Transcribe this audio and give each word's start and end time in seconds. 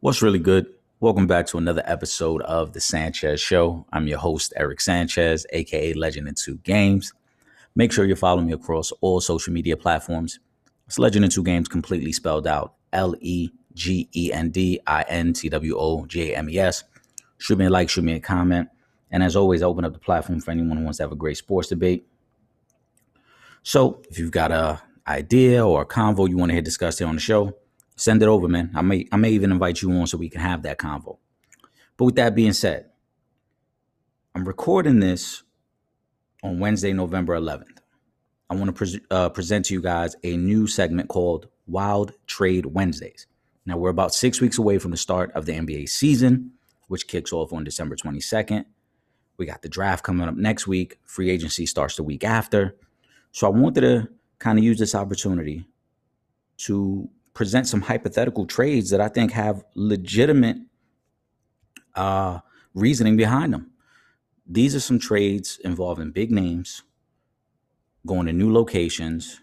What's 0.00 0.20
really 0.20 0.38
good? 0.38 0.66
Welcome 1.00 1.26
back 1.26 1.46
to 1.46 1.56
another 1.56 1.82
episode 1.86 2.42
of 2.42 2.74
The 2.74 2.80
Sanchez 2.82 3.40
Show. 3.40 3.86
I'm 3.94 4.06
your 4.06 4.18
host, 4.18 4.52
Eric 4.54 4.82
Sanchez, 4.82 5.46
aka 5.54 5.94
Legend 5.94 6.28
in 6.28 6.34
Two 6.34 6.58
Games. 6.58 7.14
Make 7.74 7.92
sure 7.92 8.04
you're 8.04 8.14
following 8.14 8.46
me 8.46 8.52
across 8.52 8.92
all 9.00 9.22
social 9.22 9.54
media 9.54 9.74
platforms. 9.74 10.38
It's 10.86 10.98
Legend 10.98 11.24
in 11.24 11.30
Two 11.30 11.42
Games 11.42 11.66
completely 11.66 12.12
spelled 12.12 12.46
out 12.46 12.74
L 12.92 13.14
E 13.22 13.48
G 13.72 14.06
E 14.14 14.30
N 14.34 14.50
D 14.50 14.78
I 14.86 15.02
N 15.08 15.32
T 15.32 15.48
W 15.48 15.76
O 15.78 16.04
J 16.04 16.34
A 16.34 16.36
M 16.36 16.50
E 16.50 16.58
S. 16.58 16.84
Shoot 17.38 17.58
me 17.58 17.64
a 17.64 17.70
like, 17.70 17.88
shoot 17.88 18.04
me 18.04 18.12
a 18.12 18.20
comment. 18.20 18.68
And 19.10 19.22
as 19.22 19.34
always, 19.34 19.62
I 19.62 19.66
open 19.66 19.86
up 19.86 19.94
the 19.94 19.98
platform 19.98 20.42
for 20.42 20.50
anyone 20.50 20.76
who 20.76 20.84
wants 20.84 20.98
to 20.98 21.04
have 21.04 21.12
a 21.12 21.16
great 21.16 21.38
sports 21.38 21.68
debate. 21.68 22.06
So 23.62 24.02
if 24.10 24.18
you've 24.18 24.30
got 24.30 24.52
a 24.52 24.82
idea 25.08 25.66
or 25.66 25.80
a 25.80 25.86
convo 25.86 26.28
you 26.28 26.36
want 26.36 26.50
to 26.50 26.54
hear 26.54 26.62
discussed 26.62 26.98
here 26.98 27.08
on 27.08 27.14
the 27.14 27.20
show, 27.20 27.56
send 27.96 28.22
it 28.22 28.28
over, 28.28 28.48
man. 28.48 28.70
I 28.74 28.82
may 28.82 29.06
I 29.10 29.16
may 29.16 29.30
even 29.30 29.52
invite 29.52 29.82
you 29.82 29.92
on 29.92 30.06
so 30.06 30.18
we 30.18 30.28
can 30.28 30.40
have 30.40 30.62
that 30.62 30.78
convo. 30.78 31.18
But 31.96 32.04
with 32.04 32.14
that 32.16 32.34
being 32.34 32.52
said, 32.52 32.90
I'm 34.34 34.46
recording 34.46 35.00
this 35.00 35.42
on 36.42 36.60
Wednesday, 36.60 36.92
November 36.92 37.38
11th. 37.38 37.78
I 38.48 38.54
want 38.54 38.66
to 38.66 38.72
pre- 38.72 39.00
uh, 39.10 39.30
present 39.30 39.66
to 39.66 39.74
you 39.74 39.80
guys 39.80 40.14
a 40.22 40.36
new 40.36 40.66
segment 40.66 41.08
called 41.08 41.48
Wild 41.66 42.12
Trade 42.26 42.66
Wednesdays. 42.66 43.26
Now 43.64 43.76
we're 43.76 43.90
about 43.90 44.14
six 44.14 44.40
weeks 44.40 44.58
away 44.58 44.78
from 44.78 44.92
the 44.92 44.96
start 44.96 45.32
of 45.32 45.46
the 45.46 45.52
NBA 45.52 45.88
season, 45.88 46.52
which 46.88 47.08
kicks 47.08 47.32
off 47.32 47.52
on 47.52 47.64
December 47.64 47.96
22nd. 47.96 48.66
We 49.38 49.46
got 49.46 49.62
the 49.62 49.68
draft 49.68 50.04
coming 50.04 50.28
up 50.28 50.36
next 50.36 50.66
week. 50.66 50.98
Free 51.04 51.30
agency 51.30 51.66
starts 51.66 51.96
the 51.96 52.02
week 52.02 52.24
after. 52.24 52.76
So 53.32 53.46
I 53.46 53.50
wanted 53.50 53.80
to 53.80 54.08
kind 54.38 54.58
of 54.58 54.64
use 54.64 54.78
this 54.78 54.94
opportunity 54.94 55.66
to 56.58 57.08
present 57.36 57.68
some 57.68 57.82
hypothetical 57.82 58.46
trades 58.46 58.88
that 58.88 59.00
I 59.00 59.08
think 59.08 59.30
have 59.32 59.62
legitimate 59.74 60.56
uh, 61.94 62.40
reasoning 62.72 63.18
behind 63.18 63.52
them. 63.52 63.72
These 64.46 64.74
are 64.74 64.80
some 64.80 64.98
trades 64.98 65.60
involving 65.62 66.12
big 66.12 66.30
names 66.32 66.82
going 68.06 68.24
to 68.24 68.32
new 68.32 68.50
locations 68.50 69.42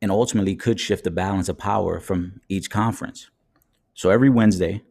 and 0.00 0.10
ultimately 0.10 0.56
could 0.56 0.80
shift 0.80 1.04
the 1.04 1.10
balance 1.10 1.50
of 1.50 1.58
power 1.58 2.00
from 2.00 2.40
each 2.48 2.70
conference. 2.70 3.28
So 3.92 4.08
every 4.08 4.30
Wednesday, 4.30 4.82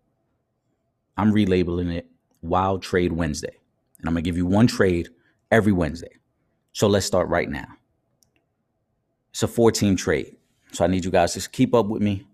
I'm 1.18 1.34
relabeling 1.34 1.92
it 1.92 2.08
Wild 2.44 2.84
Trade 2.84 3.14
Wednesday. 3.14 3.58
And 3.98 4.08
I'm 4.08 4.14
going 4.14 4.24
to 4.24 4.28
give 4.28 4.38
you 4.38 4.46
one 4.46 4.68
trade 4.68 5.10
every 5.50 5.72
Wednesday. 5.72 6.20
So 6.72 6.86
let's 6.88 7.08
start 7.08 7.30
right 7.30 7.50
now. 7.50 7.68
It's 9.32 9.42
a 9.42 9.48
four 9.48 9.72
team 9.72 9.96
trade. 9.96 10.36
So 10.72 10.86
I 10.86 10.88
need 10.88 11.04
you 11.06 11.12
guys 11.12 11.34
to 11.34 11.50
keep 11.50 11.74
up 11.74 11.88
with 11.88 12.02
me, 12.02 12.26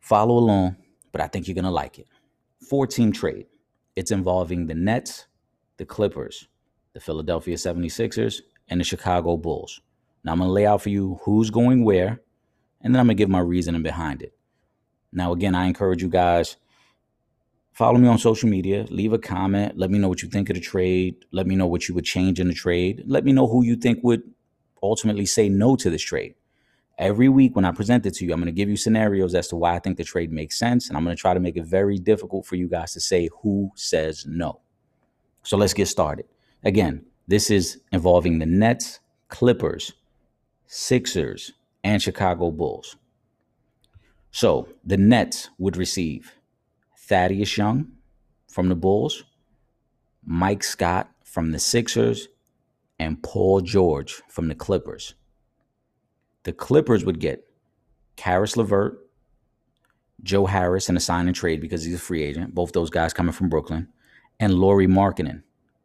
follow 0.00 0.38
along, 0.38 0.76
but 1.12 1.20
I 1.20 1.26
think 1.26 1.46
you're 1.46 1.54
going 1.54 1.64
to 1.64 1.70
like 1.70 1.98
it. 1.98 2.06
Four 2.68 2.86
team 2.86 3.12
trade. 3.12 3.46
It's 3.94 4.10
involving 4.10 4.66
the 4.66 4.74
Nets, 4.74 5.26
the 5.76 5.84
Clippers, 5.84 6.48
the 6.94 7.00
Philadelphia 7.00 7.56
76ers, 7.56 8.40
and 8.68 8.80
the 8.80 8.84
Chicago 8.84 9.36
Bulls. 9.36 9.80
Now 10.24 10.32
I'm 10.32 10.38
going 10.38 10.48
to 10.48 10.52
lay 10.52 10.66
out 10.66 10.82
for 10.82 10.88
you 10.88 11.20
who's 11.22 11.50
going 11.50 11.84
where, 11.84 12.20
and 12.80 12.94
then 12.94 13.00
I'm 13.00 13.06
going 13.06 13.16
to 13.16 13.20
give 13.20 13.28
my 13.28 13.40
reasoning 13.40 13.82
behind 13.82 14.22
it. 14.22 14.34
Now, 15.12 15.32
again, 15.32 15.54
I 15.54 15.66
encourage 15.66 16.02
you 16.02 16.08
guys 16.08 16.56
follow 17.72 17.98
me 17.98 18.08
on 18.08 18.18
social 18.18 18.48
media, 18.48 18.86
leave 18.88 19.12
a 19.12 19.18
comment, 19.18 19.76
let 19.76 19.90
me 19.90 19.98
know 19.98 20.08
what 20.08 20.22
you 20.22 20.28
think 20.28 20.48
of 20.48 20.54
the 20.54 20.60
trade, 20.60 21.24
let 21.32 21.46
me 21.46 21.54
know 21.54 21.66
what 21.66 21.88
you 21.88 21.94
would 21.94 22.04
change 22.04 22.40
in 22.40 22.48
the 22.48 22.54
trade, 22.54 23.02
let 23.06 23.24
me 23.24 23.32
know 23.32 23.46
who 23.46 23.64
you 23.64 23.76
think 23.76 23.98
would 24.02 24.22
ultimately 24.82 25.26
say 25.26 25.48
no 25.48 25.76
to 25.76 25.90
this 25.90 26.02
trade. 26.02 26.34
Every 26.98 27.28
week 27.28 27.56
when 27.56 27.64
I 27.64 27.72
present 27.72 28.06
it 28.06 28.14
to 28.14 28.24
you, 28.24 28.32
I'm 28.32 28.40
going 28.40 28.46
to 28.46 28.52
give 28.52 28.68
you 28.68 28.76
scenarios 28.76 29.34
as 29.34 29.48
to 29.48 29.56
why 29.56 29.74
I 29.74 29.80
think 29.80 29.96
the 29.96 30.04
trade 30.04 30.30
makes 30.30 30.58
sense. 30.58 30.88
And 30.88 30.96
I'm 30.96 31.04
going 31.04 31.16
to 31.16 31.20
try 31.20 31.34
to 31.34 31.40
make 31.40 31.56
it 31.56 31.64
very 31.64 31.98
difficult 31.98 32.46
for 32.46 32.54
you 32.54 32.68
guys 32.68 32.92
to 32.92 33.00
say 33.00 33.28
who 33.42 33.70
says 33.74 34.24
no. 34.28 34.60
So 35.42 35.56
let's 35.56 35.74
get 35.74 35.88
started. 35.88 36.26
Again, 36.62 37.04
this 37.26 37.50
is 37.50 37.80
involving 37.90 38.38
the 38.38 38.46
Nets, 38.46 39.00
Clippers, 39.28 39.92
Sixers, 40.66 41.52
and 41.82 42.00
Chicago 42.00 42.50
Bulls. 42.50 42.96
So 44.30 44.68
the 44.84 44.96
Nets 44.96 45.50
would 45.58 45.76
receive 45.76 46.32
Thaddeus 46.96 47.56
Young 47.56 47.88
from 48.48 48.68
the 48.68 48.74
Bulls, 48.74 49.24
Mike 50.24 50.64
Scott 50.64 51.10
from 51.24 51.52
the 51.52 51.58
Sixers, 51.58 52.28
and 52.98 53.22
Paul 53.22 53.60
George 53.60 54.22
from 54.28 54.48
the 54.48 54.54
Clippers. 54.54 55.14
The 56.44 56.52
Clippers 56.52 57.04
would 57.04 57.20
get 57.20 57.46
Caris 58.16 58.56
LeVert, 58.56 58.98
Joe 60.22 60.46
Harris 60.46 60.88
in 60.88 60.96
a 60.96 61.00
sign 61.00 61.26
and 61.26 61.36
trade 61.36 61.60
because 61.60 61.84
he's 61.84 61.94
a 61.94 61.98
free 61.98 62.22
agent. 62.22 62.54
Both 62.54 62.72
those 62.72 62.90
guys 62.90 63.12
coming 63.12 63.32
from 63.32 63.48
Brooklyn, 63.48 63.88
and 64.40 64.54
Lauri 64.54 64.86
Markkanen 64.86 65.42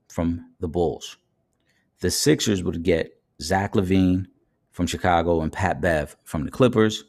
from 0.07 0.51
the 0.59 0.67
Bulls. 0.67 1.17
The 2.01 2.11
Sixers 2.11 2.63
would 2.63 2.83
get 2.83 3.19
Zach 3.41 3.73
LaVine 3.73 4.27
from 4.71 4.87
Chicago 4.87 5.41
and 5.41 5.51
Pat 5.51 5.81
Bev 5.81 6.15
from 6.23 6.45
the 6.45 6.51
Clippers. 6.51 7.03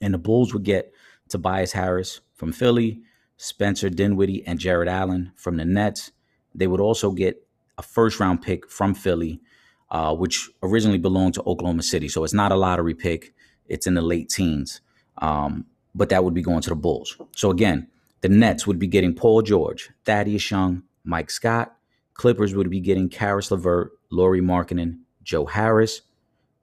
And 0.00 0.12
the 0.12 0.18
Bulls 0.18 0.52
would 0.52 0.64
get 0.64 0.92
Tobias 1.28 1.72
Harris 1.72 2.20
from 2.34 2.52
Philly, 2.52 3.02
Spencer 3.36 3.88
Dinwiddie, 3.88 4.46
and 4.46 4.58
Jarrett 4.58 4.88
Allen 4.88 5.32
from 5.36 5.56
the 5.56 5.64
Nets. 5.64 6.10
They 6.54 6.66
would 6.66 6.80
also 6.80 7.12
get 7.12 7.46
a 7.78 7.82
first 7.82 8.20
round 8.20 8.42
pick 8.42 8.68
from 8.68 8.94
Philly 8.94 9.40
uh, 9.90 10.14
which 10.14 10.50
originally 10.62 10.98
belonged 10.98 11.34
to 11.34 11.42
Oklahoma 11.46 11.82
City. 11.82 12.08
So 12.08 12.24
it's 12.24 12.34
not 12.34 12.52
a 12.52 12.56
lottery 12.56 12.94
pick. 12.94 13.34
It's 13.66 13.86
in 13.86 13.94
the 13.94 14.02
late 14.02 14.28
teens. 14.28 14.80
Um, 15.18 15.66
but 15.94 16.08
that 16.08 16.24
would 16.24 16.34
be 16.34 16.42
going 16.42 16.60
to 16.62 16.70
the 16.70 16.76
Bulls. 16.76 17.16
So 17.36 17.50
again, 17.50 17.88
the 18.20 18.28
Nets 18.28 18.66
would 18.66 18.78
be 18.78 18.86
getting 18.86 19.14
Paul 19.14 19.42
George, 19.42 19.90
Thaddeus 20.04 20.50
Young, 20.50 20.82
Mike 21.04 21.30
Scott. 21.30 21.76
Clippers 22.14 22.54
would 22.54 22.70
be 22.70 22.80
getting 22.80 23.08
Caris 23.08 23.50
LeVert, 23.50 23.92
Lauri 24.10 24.40
Markkanen, 24.40 25.00
Joe 25.22 25.46
Harris. 25.46 26.02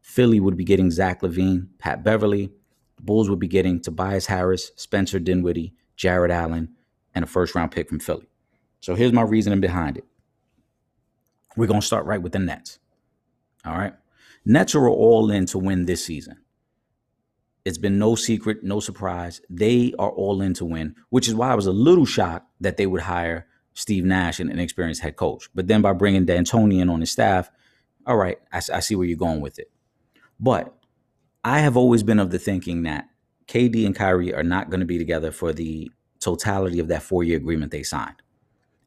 Philly 0.01 0.39
would 0.39 0.57
be 0.57 0.63
getting 0.63 0.91
Zach 0.91 1.21
LaVine, 1.21 1.67
Pat 1.77 2.03
Beverley. 2.03 2.51
The 2.97 3.03
Bulls 3.03 3.29
would 3.29 3.39
be 3.39 3.47
getting 3.47 3.79
Tobias 3.79 4.25
Harris, 4.25 4.71
Spencer 4.75 5.19
Dinwiddie, 5.19 5.73
Jarrett 5.95 6.31
Allen, 6.31 6.69
and 7.13 7.23
a 7.23 7.27
first 7.27 7.55
round 7.55 7.71
pick 7.71 7.89
from 7.89 7.99
Philly. 7.99 8.27
So 8.79 8.95
here's 8.95 9.13
my 9.13 9.21
reasoning 9.21 9.61
behind 9.61 9.97
it. 9.97 10.05
We're 11.55 11.67
going 11.67 11.81
to 11.81 11.85
start 11.85 12.05
right 12.05 12.21
with 12.21 12.31
the 12.31 12.39
Nets. 12.39 12.79
All 13.65 13.77
right. 13.77 13.93
Nets 14.45 14.75
are 14.75 14.89
all 14.89 15.31
in 15.31 15.45
to 15.47 15.57
win 15.59 15.85
this 15.85 16.05
season. 16.05 16.37
It's 17.63 17.77
been 17.77 17.99
no 17.99 18.15
secret, 18.15 18.63
no 18.63 18.79
surprise. 18.79 19.41
They 19.49 19.93
are 19.99 20.09
all 20.09 20.41
in 20.41 20.53
to 20.55 20.65
win, 20.65 20.95
which 21.09 21.27
is 21.27 21.35
why 21.35 21.51
I 21.51 21.55
was 21.55 21.67
a 21.67 21.71
little 21.71 22.05
shocked 22.05 22.47
that 22.59 22.77
they 22.77 22.87
would 22.87 23.01
hire 23.01 23.47
Steve 23.73 24.03
Nash, 24.03 24.39
an 24.39 24.49
inexperienced 24.49 25.01
head 25.01 25.15
coach. 25.15 25.47
But 25.53 25.67
then 25.67 25.81
by 25.81 25.93
bringing 25.93 26.25
D'Antoni 26.25 26.87
on 26.89 26.99
his 26.99 27.11
staff, 27.11 27.51
all 28.07 28.17
right, 28.17 28.39
I, 28.51 28.57
I 28.57 28.79
see 28.79 28.95
where 28.95 29.05
you're 29.05 29.17
going 29.17 29.41
with 29.41 29.59
it. 29.59 29.69
But 30.39 30.73
I 31.43 31.59
have 31.59 31.77
always 31.77 32.01
been 32.01 32.19
of 32.19 32.31
the 32.31 32.39
thinking 32.39 32.83
that 32.83 33.09
KD 33.47 33.85
and 33.85 33.95
Kyrie 33.95 34.33
are 34.33 34.43
not 34.43 34.69
going 34.69 34.79
to 34.79 34.85
be 34.85 34.97
together 34.97 35.31
for 35.31 35.53
the 35.53 35.91
totality 36.19 36.79
of 36.79 36.87
that 36.87 37.03
four 37.03 37.23
year 37.23 37.37
agreement 37.37 37.71
they 37.71 37.83
signed. 37.83 38.21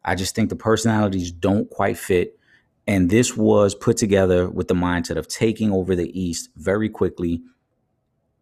I 0.05 0.15
just 0.15 0.35
think 0.35 0.51
the 0.51 0.57
personalities 0.57 1.33
don't 1.33 1.71
quite 1.71 1.97
fit. 1.97 2.39
And 2.87 3.09
this 3.11 3.37
was 3.37 3.75
put 3.75 3.97
together 3.97 4.49
with 4.49 4.69
the 4.69 4.75
mindset 4.75 5.17
of 5.17 5.29
taking 5.29 5.73
over 5.73 5.97
the 5.97 6.19
East 6.19 6.51
very 6.57 6.89
quickly 6.89 7.43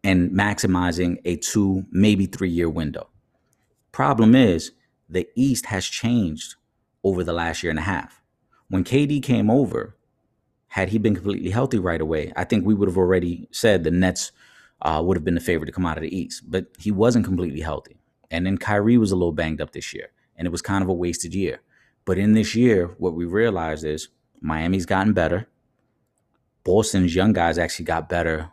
and 0.03 0.31
maximizing 0.31 1.17
a 1.23 1.37
two, 1.37 1.85
maybe 1.91 2.25
three 2.25 2.49
year 2.49 2.69
window. 2.69 3.09
Problem 3.91 4.35
is, 4.35 4.71
the 5.07 5.27
East 5.35 5.67
has 5.67 5.85
changed 5.85 6.55
over 7.03 7.23
the 7.23 7.33
last 7.33 7.63
year 7.63 7.69
and 7.69 7.79
a 7.79 7.83
half. 7.83 8.21
When 8.67 8.83
KD 8.83 9.21
came 9.21 9.49
over, 9.49 9.95
had 10.69 10.89
he 10.89 10.97
been 10.97 11.13
completely 11.13 11.51
healthy 11.51 11.77
right 11.77 12.01
away, 12.01 12.33
I 12.35 12.43
think 12.43 12.65
we 12.65 12.73
would 12.73 12.87
have 12.89 12.97
already 12.97 13.47
said 13.51 13.83
the 13.83 13.91
Nets 13.91 14.31
uh, 14.81 15.01
would 15.05 15.15
have 15.15 15.23
been 15.23 15.35
the 15.35 15.41
favorite 15.41 15.67
to 15.67 15.71
come 15.71 15.85
out 15.85 15.97
of 15.97 16.01
the 16.01 16.15
East. 16.15 16.43
But 16.49 16.65
he 16.79 16.91
wasn't 16.91 17.25
completely 17.25 17.61
healthy. 17.61 17.97
And 18.31 18.45
then 18.45 18.57
Kyrie 18.57 18.97
was 18.97 19.11
a 19.11 19.15
little 19.15 19.31
banged 19.31 19.61
up 19.61 19.71
this 19.71 19.93
year, 19.93 20.11
and 20.35 20.47
it 20.47 20.51
was 20.51 20.63
kind 20.63 20.83
of 20.83 20.89
a 20.89 20.93
wasted 20.93 21.35
year. 21.35 21.61
But 22.05 22.17
in 22.17 22.33
this 22.33 22.55
year, 22.55 22.95
what 22.97 23.13
we 23.13 23.25
realized 23.25 23.85
is 23.85 24.09
Miami's 24.43 24.85
gotten 24.85 25.13
better. 25.13 25.47
Boston's 26.65 27.15
young 27.15 27.33
guys 27.33 27.57
actually 27.57 27.85
got 27.85 28.09
better 28.09 28.51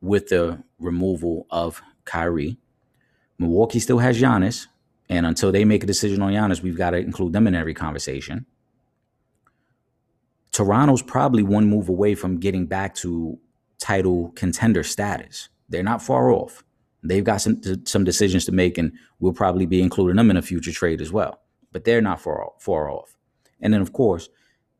with 0.00 0.28
the 0.28 0.62
removal 0.78 1.46
of 1.50 1.82
Kyrie. 2.04 2.56
Milwaukee 3.38 3.80
still 3.80 3.98
has 3.98 4.20
Giannis, 4.20 4.68
and 5.08 5.26
until 5.26 5.50
they 5.50 5.64
make 5.64 5.82
a 5.82 5.86
decision 5.86 6.22
on 6.22 6.32
Giannis, 6.32 6.62
we've 6.62 6.78
got 6.78 6.90
to 6.90 6.98
include 6.98 7.32
them 7.32 7.48
in 7.48 7.54
every 7.54 7.74
conversation. 7.74 8.46
Toronto's 10.52 11.02
probably 11.02 11.42
one 11.42 11.66
move 11.66 11.88
away 11.88 12.14
from 12.14 12.38
getting 12.38 12.66
back 12.66 12.94
to 12.96 13.38
title 13.78 14.30
contender 14.36 14.84
status. 14.84 15.48
They're 15.68 15.82
not 15.82 16.02
far 16.02 16.30
off. 16.30 16.64
They've 17.02 17.24
got 17.24 17.40
some 17.40 17.60
some 17.84 18.04
decisions 18.04 18.44
to 18.46 18.52
make, 18.52 18.78
and 18.78 18.92
we'll 19.20 19.32
probably 19.32 19.66
be 19.66 19.82
including 19.82 20.16
them 20.16 20.30
in 20.30 20.36
a 20.36 20.42
future 20.42 20.72
trade 20.72 21.00
as 21.00 21.12
well. 21.12 21.40
But 21.72 21.84
they're 21.84 22.02
not 22.02 22.20
far 22.20 22.50
far 22.58 22.90
off. 22.90 23.16
And 23.60 23.72
then, 23.72 23.80
of 23.80 23.92
course, 23.92 24.28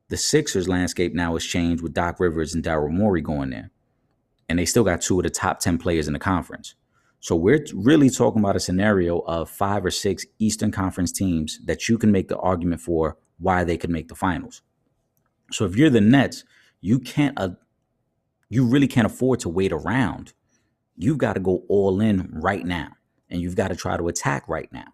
the 0.08 0.16
Sixers 0.16 0.68
landscape 0.68 1.14
now 1.14 1.34
has 1.34 1.44
changed 1.44 1.82
with 1.82 1.94
Doc 1.94 2.18
Rivers 2.18 2.54
and 2.54 2.64
Daryl 2.64 2.90
Morey 2.90 3.20
going 3.20 3.50
there. 3.50 3.70
And 4.48 4.58
they 4.58 4.64
still 4.64 4.84
got 4.84 5.02
two 5.02 5.18
of 5.18 5.24
the 5.24 5.30
top 5.30 5.60
10 5.60 5.78
players 5.78 6.06
in 6.06 6.14
the 6.14 6.18
conference. 6.18 6.74
So 7.20 7.34
we're 7.34 7.64
really 7.74 8.10
talking 8.10 8.40
about 8.40 8.56
a 8.56 8.60
scenario 8.60 9.18
of 9.20 9.50
five 9.50 9.84
or 9.84 9.90
six 9.90 10.24
Eastern 10.38 10.70
Conference 10.70 11.10
teams 11.10 11.58
that 11.64 11.88
you 11.88 11.98
can 11.98 12.12
make 12.12 12.28
the 12.28 12.38
argument 12.38 12.80
for 12.80 13.16
why 13.38 13.64
they 13.64 13.76
could 13.76 13.90
make 13.90 14.08
the 14.08 14.14
finals. 14.14 14.62
So 15.50 15.64
if 15.64 15.76
you're 15.76 15.90
the 15.90 16.00
Nets, 16.00 16.44
you 16.80 17.00
can't 17.00 17.38
uh, 17.38 17.50
you 18.48 18.64
really 18.64 18.86
can't 18.86 19.06
afford 19.06 19.40
to 19.40 19.48
wait 19.48 19.72
around. 19.72 20.32
You've 20.96 21.18
got 21.18 21.34
to 21.34 21.40
go 21.40 21.64
all 21.68 22.00
in 22.00 22.30
right 22.32 22.64
now, 22.64 22.90
and 23.28 23.40
you've 23.40 23.56
got 23.56 23.68
to 23.68 23.76
try 23.76 23.96
to 23.96 24.08
attack 24.08 24.48
right 24.48 24.72
now. 24.72 24.92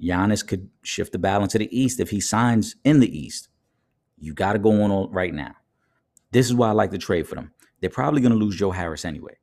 Giannis 0.00 0.46
could 0.46 0.70
shift 0.82 1.12
the 1.12 1.18
balance 1.18 1.52
to 1.52 1.58
the 1.58 1.76
East 1.76 2.00
if 2.00 2.10
he 2.10 2.20
signs 2.20 2.76
in 2.84 3.00
the 3.00 3.18
East. 3.18 3.48
You 4.20 4.34
got 4.34 4.54
to 4.54 4.58
go 4.58 4.82
on 4.82 5.10
right 5.10 5.32
now. 5.32 5.54
This 6.30 6.46
is 6.46 6.54
why 6.54 6.68
I 6.68 6.72
like 6.72 6.90
to 6.90 6.98
trade 6.98 7.26
for 7.26 7.34
them. 7.34 7.52
They're 7.80 7.90
probably 7.90 8.20
going 8.20 8.32
to 8.32 8.38
lose 8.38 8.56
Joe 8.56 8.70
Harris 8.70 9.04
anyway. 9.04 9.36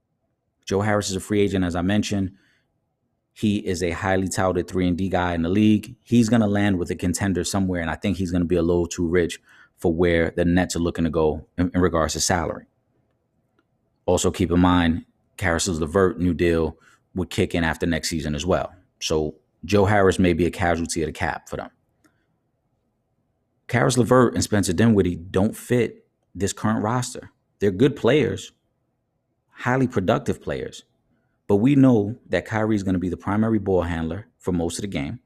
Joe 0.66 0.82
Harris 0.82 1.10
is 1.10 1.16
a 1.16 1.20
free 1.20 1.42
agent, 1.42 1.64
as 1.64 1.76
I 1.76 1.82
mentioned. 1.82 2.32
He 3.34 3.58
is 3.58 3.84
a 3.84 3.92
highly 3.92 4.28
touted 4.28 4.68
3 4.68 4.88
and 4.88 4.98
D 4.98 5.10
guy 5.10 5.34
in 5.34 5.42
the 5.42 5.50
league. 5.50 5.96
He's 6.04 6.30
going 6.30 6.42
to 6.42 6.48
land 6.48 6.80
with 6.80 6.90
a 6.92 6.96
contender 6.96 7.44
somewhere, 7.44 7.82
and 7.82 7.90
I 7.90 7.96
think 7.96 8.18
he's 8.18 8.32
going 8.32 8.42
to 8.42 8.48
be 8.48 8.56
a 8.56 8.62
little 8.62 8.88
too 8.88 9.08
rich 9.08 9.40
for 9.78 9.94
where 9.94 10.32
the 10.32 10.46
Nets 10.46 10.76
are 10.76 10.80
looking 10.80 11.04
to 11.04 11.10
go 11.10 11.46
in, 11.58 11.70
in 11.74 11.82
regards 11.82 12.14
to 12.14 12.20
salary. 12.20 12.66
Also, 14.06 14.32
keep 14.32 14.52
in 14.52 14.60
mind, 14.60 15.06
Caris 15.38 15.68
LeVert 15.68 16.20
new 16.20 16.34
deal 16.34 16.78
would 17.14 17.30
kick 17.30 17.56
in 17.56 17.64
after 17.64 17.86
next 17.86 18.10
season 18.10 18.36
as 18.36 18.46
well. 18.46 18.74
So 19.00 19.36
Joe 19.66 19.86
Harris 19.86 20.20
may 20.20 20.34
be 20.34 20.46
a 20.46 20.52
casualty 20.52 21.02
of 21.02 21.08
the 21.08 21.14
cap 21.14 21.50
for 21.50 21.58
them. 21.58 21.70
Caris 23.68 23.98
LeVert 23.98 24.36
and 24.36 24.44
Spencer 24.44 24.74
Dinwiddie 24.74 25.16
don't 25.16 25.56
fit 25.56 26.06
this 26.34 26.54
current 26.54 26.84
roster. 26.84 27.32
They're 27.60 27.72
good 27.72 27.96
players, 27.96 28.52
highly 29.50 29.88
productive 29.88 30.42
players. 30.42 30.84
But 31.48 31.58
we 31.58 31.76
know 31.76 32.18
that 32.30 32.46
Kyrie 32.46 32.76
is 32.76 32.84
going 32.84 32.94
to 32.94 33.00
be 33.00 33.10
the 33.10 33.18
primary 33.18 33.60
ball 33.60 33.84
handler 33.84 34.28
for 34.38 34.52
most 34.52 34.78
of 34.78 34.82
the 34.82 34.88
game. 34.88 35.20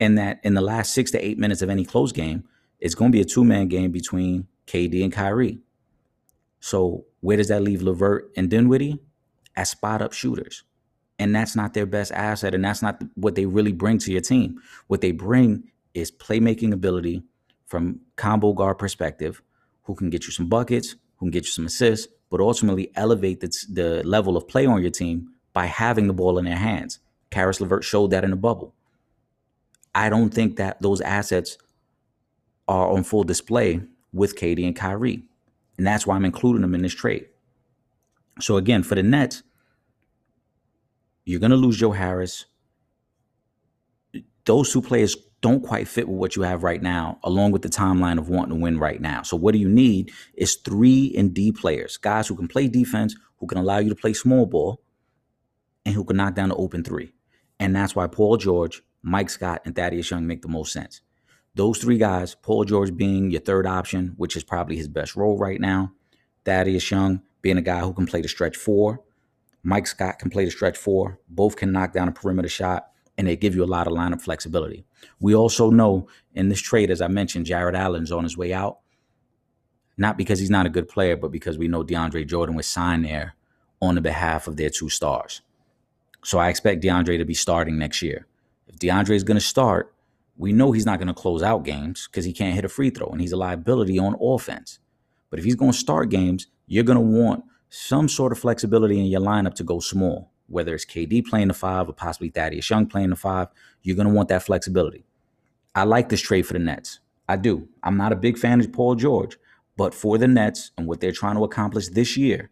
And 0.00 0.18
that 0.18 0.40
in 0.42 0.54
the 0.54 0.60
last 0.60 0.92
six 0.92 1.10
to 1.12 1.24
eight 1.24 1.38
minutes 1.38 1.62
of 1.62 1.70
any 1.70 1.84
close 1.84 2.12
game, 2.12 2.44
it's 2.80 2.94
going 2.94 3.10
to 3.10 3.16
be 3.16 3.22
a 3.22 3.24
two 3.24 3.44
man 3.44 3.68
game 3.68 3.90
between 3.90 4.46
KD 4.66 5.02
and 5.02 5.12
Kyrie. 5.12 5.58
So 6.60 7.06
where 7.20 7.36
does 7.36 7.48
that 7.48 7.62
leave 7.62 7.82
LeVert 7.82 8.30
and 8.36 8.50
Dinwiddie? 8.50 9.00
As 9.56 9.70
spot 9.70 10.02
up 10.02 10.12
shooters. 10.12 10.62
And 11.18 11.34
that's 11.34 11.56
not 11.56 11.74
their 11.74 11.86
best 11.86 12.12
asset. 12.12 12.54
And 12.54 12.64
that's 12.64 12.82
not 12.82 13.02
what 13.14 13.34
they 13.34 13.46
really 13.46 13.72
bring 13.72 13.98
to 13.98 14.12
your 14.12 14.20
team. 14.20 14.60
What 14.86 15.00
they 15.00 15.10
bring 15.10 15.64
is 15.94 16.12
playmaking 16.12 16.72
ability 16.72 17.24
from 17.68 18.00
combo 18.16 18.52
guard 18.52 18.78
perspective, 18.78 19.40
who 19.84 19.94
can 19.94 20.10
get 20.10 20.26
you 20.26 20.32
some 20.32 20.48
buckets, 20.48 20.96
who 21.16 21.26
can 21.26 21.30
get 21.30 21.44
you 21.44 21.52
some 21.52 21.66
assists, 21.66 22.08
but 22.30 22.40
ultimately 22.40 22.90
elevate 22.96 23.40
the, 23.40 23.52
the 23.70 24.02
level 24.04 24.36
of 24.36 24.48
play 24.48 24.66
on 24.66 24.82
your 24.82 24.90
team 24.90 25.30
by 25.52 25.66
having 25.66 26.06
the 26.06 26.12
ball 26.12 26.38
in 26.38 26.44
their 26.44 26.56
hands. 26.56 26.98
Caris 27.30 27.60
LeVert 27.60 27.84
showed 27.84 28.10
that 28.10 28.24
in 28.24 28.30
the 28.30 28.36
bubble. 28.36 28.74
I 29.94 30.08
don't 30.08 30.32
think 30.32 30.56
that 30.56 30.80
those 30.82 31.00
assets 31.00 31.58
are 32.66 32.88
on 32.88 33.04
full 33.04 33.24
display 33.24 33.80
with 34.12 34.36
KD 34.36 34.66
and 34.66 34.76
Kyrie. 34.76 35.22
And 35.76 35.86
that's 35.86 36.06
why 36.06 36.16
I'm 36.16 36.24
including 36.24 36.62
them 36.62 36.74
in 36.74 36.82
this 36.82 36.94
trade. 36.94 37.26
So 38.40 38.56
again, 38.56 38.82
for 38.82 38.94
the 38.94 39.02
Nets, 39.02 39.42
you're 41.24 41.40
going 41.40 41.50
to 41.50 41.56
lose 41.56 41.76
Joe 41.76 41.92
Harris. 41.92 42.46
Those 44.44 44.72
two 44.72 44.82
players 44.82 45.16
don't 45.40 45.62
quite 45.62 45.86
fit 45.86 46.08
with 46.08 46.18
what 46.18 46.36
you 46.36 46.42
have 46.42 46.62
right 46.62 46.82
now, 46.82 47.18
along 47.22 47.52
with 47.52 47.62
the 47.62 47.68
timeline 47.68 48.18
of 48.18 48.28
wanting 48.28 48.56
to 48.58 48.62
win 48.62 48.78
right 48.78 49.00
now. 49.00 49.22
So 49.22 49.36
what 49.36 49.52
do 49.52 49.58
you 49.58 49.68
need 49.68 50.10
is 50.34 50.56
three 50.56 51.14
and 51.16 51.32
D 51.32 51.52
players, 51.52 51.96
guys 51.96 52.26
who 52.26 52.34
can 52.34 52.48
play 52.48 52.68
defense, 52.68 53.14
who 53.38 53.46
can 53.46 53.58
allow 53.58 53.78
you 53.78 53.88
to 53.88 53.94
play 53.94 54.12
small 54.12 54.46
ball, 54.46 54.82
and 55.84 55.94
who 55.94 56.04
can 56.04 56.16
knock 56.16 56.34
down 56.34 56.48
the 56.48 56.56
open 56.56 56.82
three. 56.82 57.12
And 57.60 57.74
that's 57.74 57.94
why 57.94 58.06
Paul 58.08 58.36
George, 58.36 58.82
Mike 59.02 59.30
Scott, 59.30 59.62
and 59.64 59.74
Thaddeus 59.74 60.10
Young 60.10 60.26
make 60.26 60.42
the 60.42 60.48
most 60.48 60.72
sense. 60.72 61.00
Those 61.54 61.78
three 61.78 61.98
guys, 61.98 62.34
Paul 62.34 62.64
George 62.64 62.94
being 62.94 63.30
your 63.30 63.40
third 63.40 63.66
option, 63.66 64.14
which 64.16 64.36
is 64.36 64.44
probably 64.44 64.76
his 64.76 64.88
best 64.88 65.16
role 65.16 65.38
right 65.38 65.60
now. 65.60 65.92
Thaddeus 66.44 66.90
Young 66.90 67.22
being 67.42 67.56
a 67.58 67.62
guy 67.62 67.80
who 67.80 67.92
can 67.92 68.06
play 68.06 68.20
the 68.20 68.28
stretch 68.28 68.56
four. 68.56 69.02
Mike 69.62 69.86
Scott 69.86 70.18
can 70.18 70.30
play 70.30 70.44
the 70.44 70.50
stretch 70.50 70.76
four. 70.76 71.20
Both 71.28 71.56
can 71.56 71.72
knock 71.72 71.92
down 71.92 72.08
a 72.08 72.12
perimeter 72.12 72.48
shot 72.48 72.88
and 73.18 73.26
they 73.26 73.36
give 73.36 73.54
you 73.54 73.64
a 73.64 73.66
lot 73.66 73.88
of 73.88 73.92
lineup 73.92 74.22
flexibility. 74.22 74.84
We 75.18 75.34
also 75.34 75.70
know 75.70 76.08
in 76.34 76.48
this 76.48 76.60
trade, 76.60 76.90
as 76.90 77.02
I 77.02 77.08
mentioned, 77.08 77.46
Jarrett 77.46 77.74
Allen's 77.74 78.12
on 78.12 78.22
his 78.22 78.36
way 78.36 78.54
out. 78.54 78.78
Not 79.96 80.16
because 80.16 80.38
he's 80.38 80.50
not 80.50 80.66
a 80.66 80.70
good 80.70 80.88
player, 80.88 81.16
but 81.16 81.32
because 81.32 81.58
we 81.58 81.66
know 81.66 81.82
DeAndre 81.82 82.26
Jordan 82.26 82.54
was 82.54 82.68
signed 82.68 83.04
there 83.04 83.34
on 83.82 83.96
the 83.96 84.00
behalf 84.00 84.46
of 84.46 84.56
their 84.56 84.70
two 84.70 84.88
stars. 84.88 85.42
So 86.22 86.38
I 86.38 86.48
expect 86.48 86.82
DeAndre 86.82 87.18
to 87.18 87.24
be 87.24 87.34
starting 87.34 87.76
next 87.76 88.00
year. 88.02 88.28
If 88.68 88.76
DeAndre 88.76 89.16
is 89.16 89.24
going 89.24 89.38
to 89.38 89.44
start, 89.44 89.92
we 90.36 90.52
know 90.52 90.70
he's 90.70 90.86
not 90.86 91.00
going 91.00 91.08
to 91.08 91.14
close 91.14 91.42
out 91.42 91.64
games 91.64 92.06
because 92.06 92.24
he 92.24 92.32
can't 92.32 92.54
hit 92.54 92.64
a 92.64 92.68
free 92.68 92.90
throw 92.90 93.08
and 93.08 93.20
he's 93.20 93.32
a 93.32 93.36
liability 93.36 93.98
on 93.98 94.16
offense. 94.20 94.78
But 95.30 95.40
if 95.40 95.44
he's 95.44 95.56
going 95.56 95.72
to 95.72 95.78
start 95.78 96.10
games, 96.10 96.46
you're 96.68 96.84
going 96.84 96.96
to 96.96 97.18
want 97.18 97.42
some 97.68 98.08
sort 98.08 98.30
of 98.30 98.38
flexibility 98.38 99.00
in 99.00 99.06
your 99.06 99.20
lineup 99.20 99.54
to 99.54 99.64
go 99.64 99.80
small 99.80 100.30
whether 100.48 100.74
it's 100.74 100.84
KD 100.84 101.26
playing 101.26 101.48
the 101.48 101.54
five 101.54 101.88
or 101.88 101.92
possibly 101.92 102.30
Thaddeus 102.30 102.68
Young 102.68 102.86
playing 102.86 103.10
the 103.10 103.16
five, 103.16 103.48
you're 103.82 103.96
going 103.96 104.08
to 104.08 104.14
want 104.14 104.28
that 104.28 104.42
flexibility. 104.42 105.04
I 105.74 105.84
like 105.84 106.08
this 106.08 106.20
trade 106.20 106.42
for 106.42 106.54
the 106.54 106.58
Nets. 106.58 107.00
I 107.28 107.36
do. 107.36 107.68
I'm 107.82 107.96
not 107.96 108.12
a 108.12 108.16
big 108.16 108.38
fan 108.38 108.60
of 108.60 108.72
Paul 108.72 108.94
George, 108.94 109.38
but 109.76 109.94
for 109.94 110.18
the 110.18 110.26
Nets 110.26 110.72
and 110.76 110.86
what 110.86 111.00
they're 111.00 111.12
trying 111.12 111.36
to 111.36 111.44
accomplish 111.44 111.88
this 111.88 112.16
year, 112.16 112.50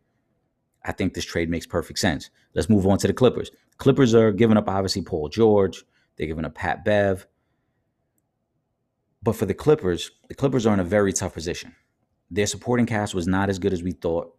I 0.85 0.93
think 0.93 1.15
this 1.15 1.25
trade 1.25 1.51
makes 1.51 1.67
perfect 1.67 1.99
sense. 1.99 2.31
Let's 2.55 2.69
move 2.69 2.87
on 2.87 2.99
to 2.99 3.07
the 3.07 3.13
Clippers. 3.13 3.51
Clippers 3.79 4.15
are 4.15 4.33
giving 4.33 4.57
up, 4.57 4.69
obviously, 4.69 5.03
Paul 5.03 5.29
George. 5.29 5.85
They're 6.17 6.29
giving 6.29 6.45
up 6.45 6.55
Pat 6.55 6.85
Bev. 6.85 7.27
But 9.23 9.35
for 9.35 9.47
the 9.47 9.55
Clippers, 9.55 10.13
the 10.29 10.35
Clippers 10.35 10.67
are 10.67 10.75
in 10.75 10.81
a 10.81 10.85
very 10.85 11.13
tough 11.13 11.35
position. 11.35 11.75
Their 12.31 12.47
supporting 12.47 12.87
cast 12.87 13.15
was 13.15 13.27
not 13.27 13.49
as 13.49 13.59
good 13.59 13.73
as 13.73 13.83
we 13.83 13.93
thought. 13.93 14.36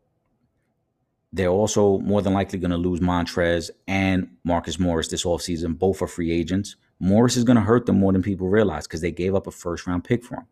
They're 1.38 1.50
also 1.50 2.00
more 2.00 2.22
than 2.22 2.34
likely 2.34 2.60
going 2.60 2.72
to 2.72 2.78
lose 2.78 3.00
Montrez 3.00 3.70
and 3.88 4.28
Marcus 4.44 4.80
Morris 4.80 5.08
this 5.08 5.24
offseason. 5.24 5.78
Both 5.78 6.02
are 6.02 6.08
free 6.08 6.32
agents. 6.32 6.76
Morris 7.00 7.38
is 7.38 7.44
going 7.44 7.58
to 7.58 7.62
hurt 7.62 7.86
them 7.86 8.00
more 8.00 8.12
than 8.12 8.24
people 8.24 8.50
realize 8.50 8.88
because 8.88 9.02
they 9.02 9.12
gave 9.12 9.36
up 9.36 9.46
a 9.46 9.52
first 9.52 9.86
round 9.86 10.04
pick 10.04 10.24
for 10.24 10.38
him. 10.38 10.48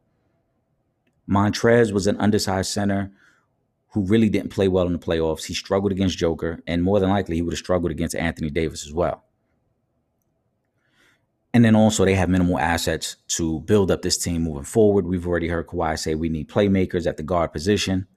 Montrez 1.28 1.92
was 1.92 2.06
an 2.06 2.18
undersized 2.18 2.72
center 2.72 3.12
who 3.94 4.06
really 4.06 4.30
didn't 4.30 4.52
play 4.52 4.68
well 4.68 4.86
in 4.86 4.94
the 4.94 5.00
playoffs. 5.00 5.46
He 5.46 5.54
struggled 5.54 5.92
against 5.92 6.18
Joker, 6.18 6.60
and 6.68 6.84
more 6.84 7.00
than 7.00 7.10
likely, 7.10 7.38
he 7.38 7.42
would 7.42 7.54
have 7.54 7.60
struggled 7.60 7.92
against 7.92 8.14
Anthony 8.14 8.50
Davis 8.52 8.86
as 8.86 8.94
well. 8.94 9.24
And 11.54 11.64
then 11.64 11.76
also, 11.76 12.06
they 12.06 12.16
have 12.16 12.30
minimal 12.30 12.60
assets 12.60 13.16
to 13.30 13.62
build 13.62 13.90
up 13.90 14.02
this 14.02 14.18
team 14.18 14.44
moving 14.44 14.66
forward. 14.66 15.08
We've 15.08 15.26
already 15.26 15.48
heard 15.48 15.68
Kawhi 15.68 15.98
say 15.98 16.14
we 16.14 16.30
need 16.30 16.50
playmakers 16.50 17.08
at 17.08 17.18
the 17.18 17.24
guard 17.24 17.54
position. 17.54 18.08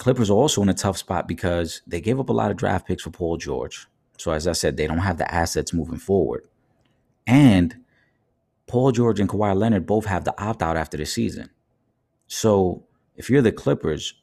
Clippers 0.00 0.30
are 0.30 0.34
also 0.34 0.62
in 0.62 0.70
a 0.70 0.74
tough 0.74 0.96
spot 0.96 1.28
because 1.28 1.82
they 1.86 2.00
gave 2.00 2.18
up 2.18 2.30
a 2.30 2.32
lot 2.32 2.50
of 2.50 2.56
draft 2.56 2.88
picks 2.88 3.02
for 3.02 3.10
Paul 3.10 3.36
George. 3.36 3.86
So 4.16 4.32
as 4.32 4.48
I 4.48 4.52
said, 4.52 4.78
they 4.78 4.86
don't 4.86 4.96
have 4.96 5.18
the 5.18 5.32
assets 5.32 5.74
moving 5.74 5.98
forward. 5.98 6.48
And 7.26 7.76
Paul 8.66 8.92
George 8.92 9.20
and 9.20 9.28
Kawhi 9.28 9.54
Leonard 9.54 9.84
both 9.84 10.06
have 10.06 10.24
the 10.24 10.34
opt 10.42 10.62
out 10.62 10.78
after 10.78 10.96
the 10.96 11.04
season. 11.04 11.50
So 12.28 12.86
if 13.14 13.28
you're 13.28 13.42
the 13.42 13.52
Clippers, 13.52 14.14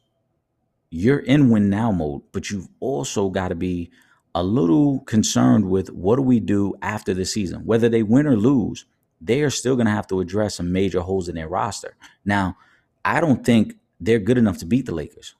you're 0.90 1.20
in 1.20 1.48
win 1.48 1.70
now 1.70 1.92
mode, 1.92 2.22
but 2.32 2.50
you've 2.50 2.66
also 2.80 3.28
got 3.30 3.48
to 3.48 3.54
be 3.54 3.92
a 4.34 4.42
little 4.42 4.98
concerned 5.02 5.70
with 5.70 5.92
what 5.92 6.16
do 6.16 6.22
we 6.22 6.40
do 6.40 6.74
after 6.82 7.14
the 7.14 7.24
season? 7.24 7.64
Whether 7.64 7.88
they 7.88 8.02
win 8.02 8.26
or 8.26 8.36
lose, 8.36 8.84
they 9.20 9.42
are 9.42 9.50
still 9.50 9.76
going 9.76 9.86
to 9.86 9.92
have 9.92 10.08
to 10.08 10.18
address 10.18 10.56
some 10.56 10.72
major 10.72 11.02
holes 11.02 11.28
in 11.28 11.36
their 11.36 11.48
roster. 11.48 11.96
Now, 12.24 12.56
I 13.04 13.20
don't 13.20 13.46
think 13.46 13.74
they're 14.00 14.18
good 14.18 14.38
enough 14.38 14.58
to 14.58 14.66
beat 14.66 14.86
the 14.86 14.94
Lakers. 14.94 15.36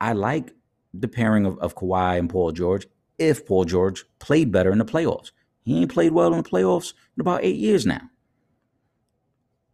I 0.00 0.12
like 0.12 0.52
the 0.92 1.08
pairing 1.08 1.46
of, 1.46 1.58
of 1.58 1.74
Kawhi 1.74 2.18
and 2.18 2.30
Paul 2.30 2.52
George 2.52 2.86
if 3.18 3.46
Paul 3.46 3.64
George 3.64 4.04
played 4.18 4.52
better 4.52 4.70
in 4.70 4.78
the 4.78 4.84
playoffs. 4.84 5.30
He 5.62 5.80
ain't 5.80 5.92
played 5.92 6.12
well 6.12 6.32
in 6.32 6.42
the 6.42 6.48
playoffs 6.48 6.92
in 7.16 7.20
about 7.20 7.44
eight 7.44 7.56
years 7.56 7.86
now. 7.86 8.10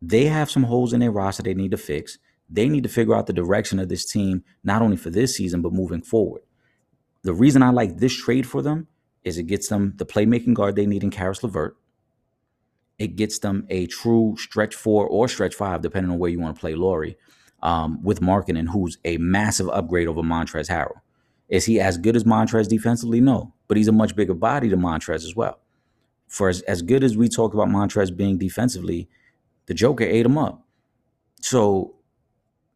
They 0.00 0.24
have 0.24 0.50
some 0.50 0.64
holes 0.64 0.92
in 0.92 1.00
their 1.00 1.10
roster 1.10 1.42
they 1.42 1.54
need 1.54 1.70
to 1.70 1.76
fix. 1.76 2.18
They 2.48 2.68
need 2.68 2.82
to 2.82 2.88
figure 2.88 3.14
out 3.14 3.26
the 3.26 3.32
direction 3.32 3.78
of 3.78 3.88
this 3.88 4.04
team, 4.04 4.44
not 4.64 4.82
only 4.82 4.96
for 4.96 5.10
this 5.10 5.36
season, 5.36 5.62
but 5.62 5.72
moving 5.72 6.02
forward. 6.02 6.42
The 7.22 7.32
reason 7.32 7.62
I 7.62 7.70
like 7.70 7.98
this 7.98 8.16
trade 8.16 8.46
for 8.46 8.62
them 8.62 8.88
is 9.22 9.38
it 9.38 9.44
gets 9.44 9.68
them 9.68 9.94
the 9.96 10.04
playmaking 10.06 10.54
guard 10.54 10.74
they 10.74 10.86
need 10.86 11.04
in 11.04 11.10
Caris 11.10 11.42
LeVert. 11.42 11.76
It 12.98 13.16
gets 13.16 13.38
them 13.38 13.66
a 13.70 13.86
true 13.86 14.34
stretch 14.38 14.74
four 14.74 15.06
or 15.06 15.28
stretch 15.28 15.54
five, 15.54 15.82
depending 15.82 16.10
on 16.10 16.18
where 16.18 16.30
you 16.30 16.40
want 16.40 16.56
to 16.56 16.60
play 16.60 16.74
Lauri, 16.74 17.16
um, 17.62 18.02
with 18.02 18.20
Markkanen, 18.20 18.68
who's 18.68 18.98
a 19.04 19.16
massive 19.18 19.68
upgrade 19.68 20.08
over 20.08 20.22
Montrezl 20.22 20.68
Harrell. 20.68 21.00
Is 21.48 21.66
he 21.66 21.80
as 21.80 21.98
good 21.98 22.16
as 22.16 22.24
Montrez 22.24 22.68
defensively? 22.68 23.20
No, 23.20 23.52
but 23.68 23.76
he's 23.76 23.88
a 23.88 23.92
much 23.92 24.16
bigger 24.16 24.34
body 24.34 24.68
than 24.68 24.80
Montrez 24.80 25.16
as 25.16 25.36
well. 25.36 25.60
For 26.26 26.48
as, 26.48 26.62
as 26.62 26.80
good 26.80 27.04
as 27.04 27.16
we 27.16 27.28
talk 27.28 27.52
about 27.52 27.68
Montrez 27.68 28.16
being 28.16 28.38
defensively, 28.38 29.08
the 29.66 29.74
Joker 29.74 30.04
ate 30.04 30.24
him 30.24 30.38
up. 30.38 30.64
So 31.40 31.96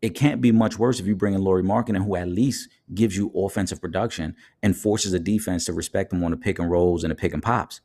it 0.03 0.11
can't 0.11 0.43
be 0.43 0.53
much 0.53 0.79
worse 0.79 1.01
if 1.01 1.07
you 1.07 1.17
bring 1.17 1.35
in 1.35 1.43
Lauri 1.43 1.63
Markkanen, 1.63 2.05
who 2.05 2.17
at 2.17 2.29
least 2.29 2.69
gives 2.95 3.17
you 3.17 3.33
offensive 3.35 3.81
production 3.81 4.37
and 4.63 4.77
forces 4.77 5.13
a 5.15 5.19
defense 5.19 5.65
to 5.65 5.73
respect 5.73 6.13
him 6.13 6.23
on 6.23 6.33
the 6.33 6.37
pick 6.37 6.59
and 6.59 6.71
rolls 6.71 7.03
and 7.03 7.11
the 7.11 7.15
pick 7.15 7.33
and 7.33 7.43
pops. 7.43 7.81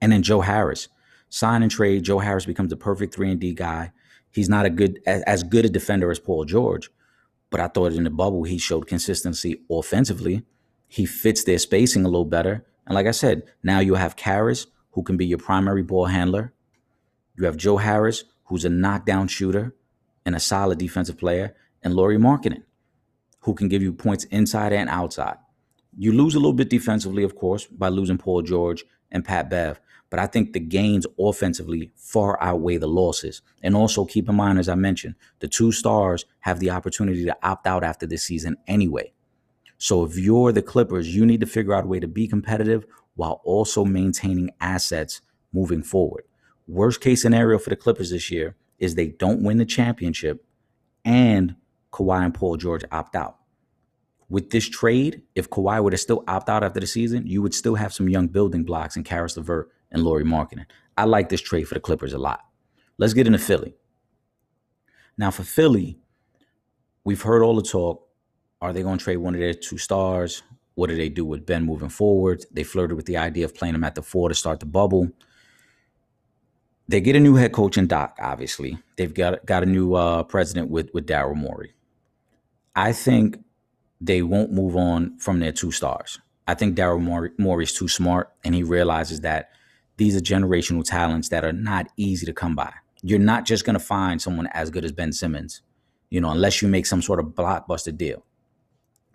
And 0.00 0.10
then 0.10 0.22
Joe 0.22 0.40
Harris, 0.40 0.88
sign 1.28 1.62
and 1.62 1.70
trade. 1.70 2.02
Joe 2.02 2.18
Harris 2.18 2.44
becomes 2.44 2.70
the 2.70 2.76
perfect 2.76 3.14
three 3.14 3.30
and 3.30 3.40
D 3.40 3.54
guy. 3.54 3.92
He's 4.34 4.48
not 4.48 4.66
a 4.66 4.70
good 4.70 5.00
as 5.06 5.44
good 5.44 5.64
a 5.64 5.68
defender 5.68 6.10
as 6.10 6.18
Paul 6.18 6.44
George, 6.44 6.90
but 7.50 7.60
I 7.60 7.68
thought 7.68 7.92
in 7.92 8.02
the 8.02 8.10
bubble 8.10 8.42
he 8.42 8.58
showed 8.58 8.88
consistency 8.88 9.62
offensively. 9.70 10.42
He 10.88 11.06
fits 11.06 11.44
their 11.44 11.58
spacing 11.58 12.04
a 12.04 12.08
little 12.08 12.24
better. 12.24 12.66
And 12.84 12.96
like 12.96 13.06
I 13.06 13.12
said, 13.12 13.44
now 13.62 13.78
you 13.78 13.94
have 13.94 14.16
Caris, 14.16 14.66
who 14.90 15.04
can 15.04 15.16
be 15.16 15.24
your 15.24 15.38
primary 15.38 15.84
ball 15.84 16.06
handler. 16.06 16.52
You 17.36 17.44
have 17.44 17.56
Joe 17.56 17.76
Harris, 17.76 18.24
who's 18.46 18.64
a 18.64 18.68
knockdown 18.68 19.28
shooter 19.28 19.72
and 20.26 20.34
a 20.34 20.40
solid 20.40 20.78
defensive 20.78 21.16
player, 21.16 21.54
and 21.84 21.94
Lauri 21.94 22.18
Markkanen, 22.18 22.64
who 23.40 23.54
can 23.54 23.68
give 23.68 23.82
you 23.82 23.92
points 23.92 24.24
inside 24.24 24.72
and 24.72 24.88
outside. 24.88 25.36
You 25.96 26.12
lose 26.12 26.34
a 26.34 26.38
little 26.38 26.52
bit 26.52 26.70
defensively, 26.70 27.22
of 27.22 27.36
course, 27.36 27.66
by 27.66 27.88
losing 27.88 28.18
Paul 28.18 28.42
George 28.42 28.84
and 29.12 29.24
Pat 29.24 29.48
Bev, 29.48 29.80
but 30.10 30.20
I 30.20 30.26
think 30.26 30.52
the 30.52 30.60
gains 30.60 31.06
offensively 31.18 31.90
far 31.96 32.40
outweigh 32.42 32.76
the 32.76 32.86
losses. 32.86 33.42
And 33.62 33.74
also 33.74 34.04
keep 34.04 34.28
in 34.28 34.36
mind, 34.36 34.58
as 34.58 34.68
I 34.68 34.74
mentioned, 34.74 35.16
the 35.40 35.48
two 35.48 35.72
stars 35.72 36.24
have 36.40 36.60
the 36.60 36.70
opportunity 36.70 37.24
to 37.24 37.36
opt 37.42 37.66
out 37.66 37.82
after 37.82 38.06
this 38.06 38.22
season 38.22 38.56
anyway. 38.66 39.12
So 39.78 40.04
if 40.04 40.16
you're 40.16 40.52
the 40.52 40.62
Clippers, 40.62 41.14
you 41.14 41.26
need 41.26 41.40
to 41.40 41.46
figure 41.46 41.74
out 41.74 41.84
a 41.84 41.88
way 41.88 42.00
to 42.00 42.08
be 42.08 42.28
competitive 42.28 42.86
while 43.16 43.40
also 43.44 43.84
maintaining 43.84 44.50
assets 44.60 45.20
moving 45.52 45.82
forward. 45.82 46.24
Worst 46.66 47.00
case 47.00 47.22
scenario 47.22 47.58
for 47.58 47.70
the 47.70 47.76
Clippers 47.76 48.10
this 48.10 48.30
year 48.30 48.56
is 48.78 48.94
they 48.94 49.08
don't 49.08 49.42
win 49.42 49.58
the 49.58 49.64
championship 49.64 50.44
and 51.04 51.56
Kawhi 51.92 52.24
and 52.24 52.34
Paul 52.34 52.56
George 52.56 52.84
opt 52.90 53.14
out. 53.14 53.36
With 54.28 54.50
this 54.50 54.68
trade, 54.68 55.22
if 55.34 55.50
Kawhi 55.50 55.82
were 55.82 55.90
to 55.90 55.98
still 55.98 56.24
opt 56.26 56.48
out 56.48 56.64
after 56.64 56.80
the 56.80 56.86
season, 56.86 57.26
you 57.26 57.42
would 57.42 57.54
still 57.54 57.74
have 57.74 57.92
some 57.92 58.08
young 58.08 58.28
building 58.28 58.64
blocks 58.64 58.96
in 58.96 59.04
Caris 59.04 59.36
LeVert 59.36 59.70
and 59.94 60.02
Lauri 60.02 60.24
Markkanen. 60.24 60.66
I 60.98 61.04
like 61.04 61.30
this 61.30 61.40
trade 61.40 61.64
for 61.64 61.74
the 61.74 61.80
Clippers 61.80 62.12
a 62.12 62.18
lot. 62.18 62.40
Let's 62.98 63.14
get 63.14 63.26
into 63.26 63.38
Philly. 63.38 63.74
Now, 65.16 65.30
for 65.30 65.44
Philly, 65.44 65.98
we've 67.04 67.22
heard 67.22 67.42
all 67.42 67.56
the 67.56 67.62
talk. 67.62 68.06
Are 68.60 68.72
they 68.72 68.82
going 68.82 68.98
to 68.98 69.04
trade 69.04 69.16
one 69.18 69.34
of 69.34 69.40
their 69.40 69.54
two 69.54 69.78
stars? 69.78 70.42
What 70.74 70.90
do 70.90 70.96
they 70.96 71.08
do 71.08 71.24
with 71.24 71.46
Ben 71.46 71.64
moving 71.64 71.88
forward? 71.88 72.44
They 72.50 72.64
flirted 72.64 72.96
with 72.96 73.06
the 73.06 73.16
idea 73.16 73.44
of 73.44 73.54
playing 73.54 73.74
him 73.74 73.84
at 73.84 73.94
the 73.94 74.02
four 74.02 74.28
to 74.28 74.34
start 74.34 74.60
the 74.60 74.66
bubble. 74.66 75.10
They 76.88 77.00
get 77.00 77.16
a 77.16 77.20
new 77.20 77.36
head 77.36 77.52
coach 77.52 77.78
in 77.78 77.86
Doc, 77.86 78.18
obviously. 78.20 78.78
They've 78.96 79.14
got 79.14 79.46
got 79.46 79.62
a 79.62 79.66
new 79.66 79.94
uh, 79.94 80.24
president 80.24 80.70
with 80.70 80.90
with 80.92 81.06
Daryl 81.06 81.36
Morey. 81.36 81.72
I 82.76 82.92
think 82.92 83.38
they 84.00 84.22
won't 84.22 84.52
move 84.52 84.76
on 84.76 85.16
from 85.18 85.38
their 85.38 85.52
two 85.52 85.70
stars. 85.70 86.18
I 86.46 86.54
think 86.54 86.76
Daryl 86.76 87.00
Morey, 87.00 87.30
Morey 87.38 87.64
is 87.64 87.72
too 87.72 87.88
smart, 87.88 88.32
and 88.44 88.54
he 88.54 88.62
realizes 88.62 89.20
that 89.20 89.50
these 89.96 90.16
are 90.16 90.20
generational 90.20 90.84
talents 90.84 91.28
that 91.28 91.44
are 91.44 91.52
not 91.52 91.88
easy 91.96 92.26
to 92.26 92.32
come 92.32 92.54
by. 92.54 92.72
You're 93.02 93.18
not 93.18 93.44
just 93.44 93.64
going 93.64 93.74
to 93.74 93.84
find 93.84 94.20
someone 94.20 94.48
as 94.48 94.70
good 94.70 94.84
as 94.84 94.92
Ben 94.92 95.12
Simmons, 95.12 95.62
you 96.10 96.20
know, 96.20 96.30
unless 96.30 96.62
you 96.62 96.68
make 96.68 96.86
some 96.86 97.02
sort 97.02 97.20
of 97.20 97.26
blockbuster 97.26 97.96
deal. 97.96 98.24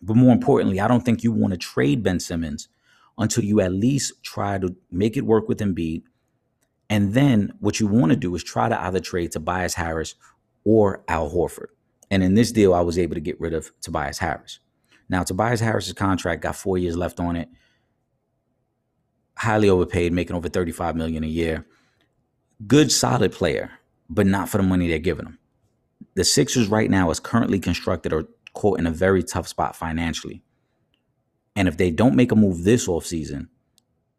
But 0.02 0.16
more 0.16 0.32
importantly, 0.32 0.80
I 0.80 0.88
don't 0.88 1.04
think 1.04 1.24
you 1.24 1.32
want 1.32 1.54
to 1.54 1.58
trade 1.58 2.04
Ben 2.04 2.20
Simmons 2.20 2.70
until 3.18 3.44
you 3.44 3.60
at 3.60 3.74
least 3.74 4.24
try 4.24 4.58
to 4.58 4.76
make 4.92 5.18
it 5.18 5.26
work 5.26 5.50
with 5.50 5.60
Embiid. 5.60 6.04
And 6.90 7.14
then 7.14 7.54
what 7.60 7.80
you 7.80 7.88
want 7.88 8.12
to 8.12 8.16
do 8.16 8.34
is 8.36 8.44
try 8.44 8.70
to 8.70 8.82
either 8.82 9.00
trade 9.00 9.32
Tobias 9.32 9.74
Harris 9.74 10.16
or 10.64 11.04
Al 11.08 11.30
Horford. 11.30 11.68
And 12.10 12.24
in 12.24 12.36
this 12.36 12.52
deal, 12.52 12.74
I 12.74 12.82
was 12.82 12.98
able 12.98 13.16
to 13.16 13.22
get 13.22 13.40
rid 13.40 13.54
of 13.54 13.72
Tobias 13.82 14.20
Harris. 14.20 14.60
Now, 15.10 15.24
Tobias 15.24 15.60
Harris's 15.60 15.94
contract 15.94 16.42
got 16.42 16.56
four 16.56 16.78
years 16.78 16.96
left 16.96 17.20
on 17.20 17.36
it 17.36 17.50
highly 19.40 19.70
overpaid, 19.70 20.12
making 20.12 20.36
over 20.36 20.50
35 20.50 20.98
million 20.98 21.24
a 21.24 21.28
year. 21.28 21.66
Good, 22.68 22.92
solid 22.92 23.32
player, 23.32 23.72
but 24.10 24.28
not 24.28 24.50
for 24.50 24.58
the 24.58 24.64
money 24.64 24.88
they're 24.88 25.00
giving 25.00 25.26
him. 25.26 25.40
The 26.16 26.26
Sixers 26.26 26.68
right 26.68 26.90
now 26.90 27.10
is 27.10 27.22
currently 27.22 27.60
constructed 27.60 28.12
or 28.12 28.26
quote 28.54 28.80
in 28.80 28.86
a 28.86 28.92
very 28.92 29.24
tough 29.24 29.48
spot 29.48 29.78
financially. 29.78 30.44
And 31.56 31.70
if 31.70 31.78
they 31.78 31.90
don't 31.90 32.18
make 32.18 32.34
a 32.34 32.36
move 32.36 32.64
this 32.64 32.88
offseason, 32.88 33.48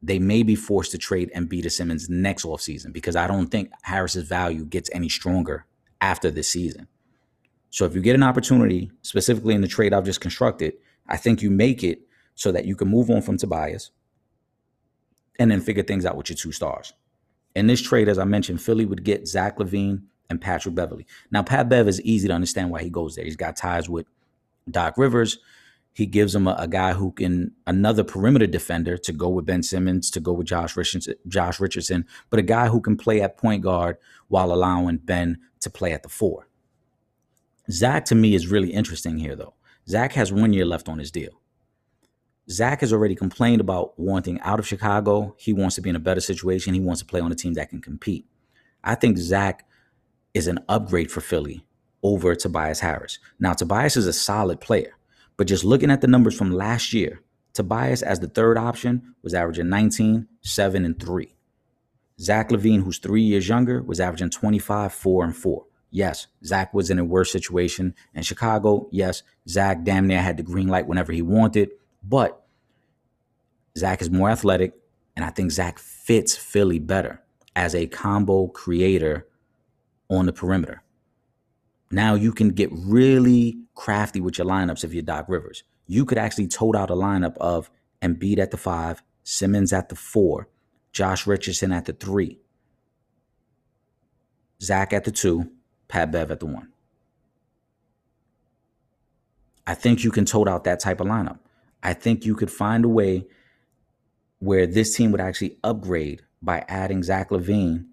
they 0.02 0.18
may 0.18 0.42
be 0.42 0.54
forced 0.54 0.92
to 0.92 0.98
trade 0.98 1.30
Embiid 1.36 1.64
to 1.64 1.70
Simmons 1.70 2.08
next 2.08 2.44
offseason 2.44 2.90
because 2.90 3.14
I 3.14 3.26
don't 3.26 3.48
think 3.48 3.70
Harris's 3.82 4.26
value 4.26 4.64
gets 4.64 4.88
any 4.94 5.10
stronger 5.10 5.66
after 6.00 6.30
this 6.30 6.48
season. 6.48 6.88
So 7.68 7.84
if 7.84 7.94
you 7.94 8.00
get 8.00 8.14
an 8.14 8.22
opportunity, 8.22 8.90
specifically 9.02 9.54
in 9.54 9.60
the 9.60 9.68
trade 9.68 9.92
I've 9.92 10.04
just 10.04 10.22
constructed, 10.22 10.74
I 11.06 11.18
think 11.18 11.42
you 11.42 11.50
make 11.50 11.84
it 11.84 12.00
so 12.34 12.50
that 12.52 12.64
you 12.64 12.74
can 12.74 12.88
move 12.88 13.10
on 13.10 13.20
from 13.20 13.36
Tobias 13.36 13.90
and 15.40 15.50
then 15.50 15.60
figure 15.60 15.82
things 15.82 16.04
out 16.04 16.16
with 16.16 16.28
your 16.28 16.36
two 16.36 16.52
stars. 16.52 16.92
In 17.56 17.66
this 17.66 17.80
trade, 17.80 18.08
as 18.08 18.18
I 18.18 18.24
mentioned, 18.24 18.60
Philly 18.62 18.84
would 18.84 19.02
get 19.02 19.26
Zach 19.26 19.58
LaVine 19.58 20.02
and 20.28 20.40
Patrick 20.40 20.74
Beverley. 20.74 21.06
Now, 21.32 21.42
Pat 21.42 21.68
Bev 21.68 21.88
is 21.88 22.00
easy 22.02 22.28
to 22.28 22.34
understand 22.34 22.70
why 22.70 22.82
he 22.82 22.90
goes 22.90 23.16
there. 23.16 23.24
He's 23.24 23.36
got 23.36 23.56
ties 23.56 23.88
with 23.88 24.06
Doc 24.70 24.96
Rivers. 24.98 25.38
He 25.92 26.06
gives 26.06 26.34
him 26.34 26.46
a, 26.46 26.54
a, 26.58 26.68
guy 26.68 26.92
who 26.92 27.10
can 27.10 27.52
another 27.66 28.04
perimeter 28.04 28.46
defender 28.46 28.96
to 28.98 29.12
go 29.12 29.28
with 29.28 29.46
Ben 29.46 29.62
Simmons, 29.62 30.10
to 30.12 30.20
go 30.20 30.32
with 30.32 30.46
Josh 30.46 30.76
Richardson, 30.76 31.14
Josh 31.26 31.58
Richardson, 31.58 32.06
but 32.28 32.38
a 32.38 32.42
guy 32.42 32.68
who 32.68 32.80
can 32.80 32.96
play 32.96 33.20
at 33.20 33.36
point 33.36 33.62
guard 33.62 33.96
while 34.28 34.52
allowing 34.52 34.98
Ben 34.98 35.38
to 35.60 35.70
play 35.70 35.92
at 35.92 36.04
the 36.04 36.08
four. 36.08 36.48
Zach 37.70 38.04
to 38.06 38.14
me 38.14 38.34
is 38.34 38.46
really 38.46 38.72
interesting 38.72 39.18
here, 39.18 39.34
though. 39.34 39.54
Zach 39.88 40.12
has 40.12 40.32
one 40.32 40.52
year 40.52 40.64
left 40.64 40.88
on 40.88 40.98
his 41.00 41.10
deal. 41.10 41.39
Zach 42.50 42.80
has 42.80 42.92
already 42.92 43.14
complained 43.14 43.60
about 43.60 43.98
wanting 43.98 44.40
out 44.40 44.58
of 44.58 44.66
Chicago. 44.66 45.34
He 45.38 45.52
wants 45.52 45.76
to 45.76 45.80
be 45.80 45.90
in 45.90 45.96
a 45.96 46.00
better 46.00 46.20
situation. 46.20 46.74
He 46.74 46.80
wants 46.80 47.00
to 47.00 47.06
play 47.06 47.20
on 47.20 47.30
a 47.30 47.36
team 47.36 47.54
that 47.54 47.70
can 47.70 47.80
compete. 47.80 48.26
I 48.82 48.96
think 48.96 49.18
Zach 49.18 49.68
is 50.34 50.48
an 50.48 50.58
upgrade 50.68 51.10
for 51.12 51.20
Philly 51.20 51.64
over 52.02 52.34
Tobias 52.34 52.80
Harris. 52.80 53.18
Now, 53.38 53.52
Tobias 53.52 53.96
is 53.96 54.06
a 54.06 54.12
solid 54.12 54.60
player, 54.60 54.96
but 55.36 55.46
just 55.46 55.64
looking 55.64 55.90
at 55.90 56.00
the 56.00 56.08
numbers 56.08 56.36
from 56.36 56.50
last 56.50 56.92
year, 56.92 57.20
Tobias 57.52 58.02
as 58.02 58.20
the 58.20 58.28
third 58.28 58.58
option 58.58 59.14
was 59.22 59.34
averaging 59.34 59.68
19, 59.68 60.26
7, 60.40 60.84
and 60.84 61.00
3. 61.00 61.34
Zach 62.18 62.50
LaVine, 62.50 62.82
who's 62.82 62.98
three 62.98 63.22
years 63.22 63.48
younger, 63.48 63.82
was 63.82 64.00
averaging 64.00 64.30
25, 64.30 64.92
4, 64.92 65.24
and 65.24 65.36
4. 65.36 65.64
Yes, 65.90 66.26
Zach 66.44 66.72
was 66.72 66.90
in 66.90 66.98
a 66.98 67.04
worse 67.04 67.32
situation 67.32 67.94
in 68.14 68.22
Chicago. 68.22 68.88
Yes, 68.90 69.22
Zach 69.48 69.82
damn 69.82 70.06
near 70.06 70.20
had 70.20 70.36
the 70.36 70.42
green 70.42 70.68
light 70.68 70.86
whenever 70.86 71.12
he 71.12 71.22
wanted. 71.22 71.70
But 72.02 72.42
Zach 73.76 74.00
is 74.00 74.10
more 74.10 74.30
athletic, 74.30 74.74
and 75.16 75.24
I 75.24 75.30
think 75.30 75.52
Zach 75.52 75.78
fits 75.78 76.36
Philly 76.36 76.78
better 76.78 77.22
as 77.54 77.74
a 77.74 77.86
combo 77.86 78.48
creator 78.48 79.26
on 80.08 80.26
the 80.26 80.32
perimeter. 80.32 80.82
Now 81.90 82.14
you 82.14 82.32
can 82.32 82.50
get 82.50 82.70
really 82.72 83.58
crafty 83.74 84.20
with 84.20 84.38
your 84.38 84.46
lineups 84.46 84.84
if 84.84 84.92
you're 84.92 85.02
Doc 85.02 85.26
Rivers. 85.28 85.64
You 85.86 86.04
could 86.04 86.18
actually 86.18 86.46
tote 86.46 86.76
out 86.76 86.90
a 86.90 86.94
lineup 86.94 87.36
of 87.38 87.70
Embiid 88.00 88.38
at 88.38 88.50
the 88.50 88.56
five, 88.56 89.02
Simmons 89.24 89.72
at 89.72 89.88
the 89.88 89.96
four, 89.96 90.48
Josh 90.92 91.26
Richardson 91.26 91.72
at 91.72 91.84
the 91.84 91.92
three, 91.92 92.38
Zach 94.62 94.92
at 94.92 95.04
the 95.04 95.10
two, 95.10 95.50
Pat 95.88 96.12
Bev 96.12 96.30
at 96.30 96.40
the 96.40 96.46
one. 96.46 96.68
I 99.66 99.74
think 99.74 100.04
you 100.04 100.10
can 100.10 100.24
tote 100.24 100.48
out 100.48 100.64
that 100.64 100.80
type 100.80 101.00
of 101.00 101.06
lineup. 101.06 101.38
I 101.82 101.94
think 101.94 102.24
you 102.24 102.34
could 102.34 102.50
find 102.50 102.84
a 102.84 102.88
way 102.88 103.26
where 104.38 104.66
this 104.66 104.94
team 104.96 105.12
would 105.12 105.20
actually 105.20 105.58
upgrade 105.64 106.22
by 106.42 106.64
adding 106.68 107.02
Zach 107.02 107.30
LaVine 107.30 107.86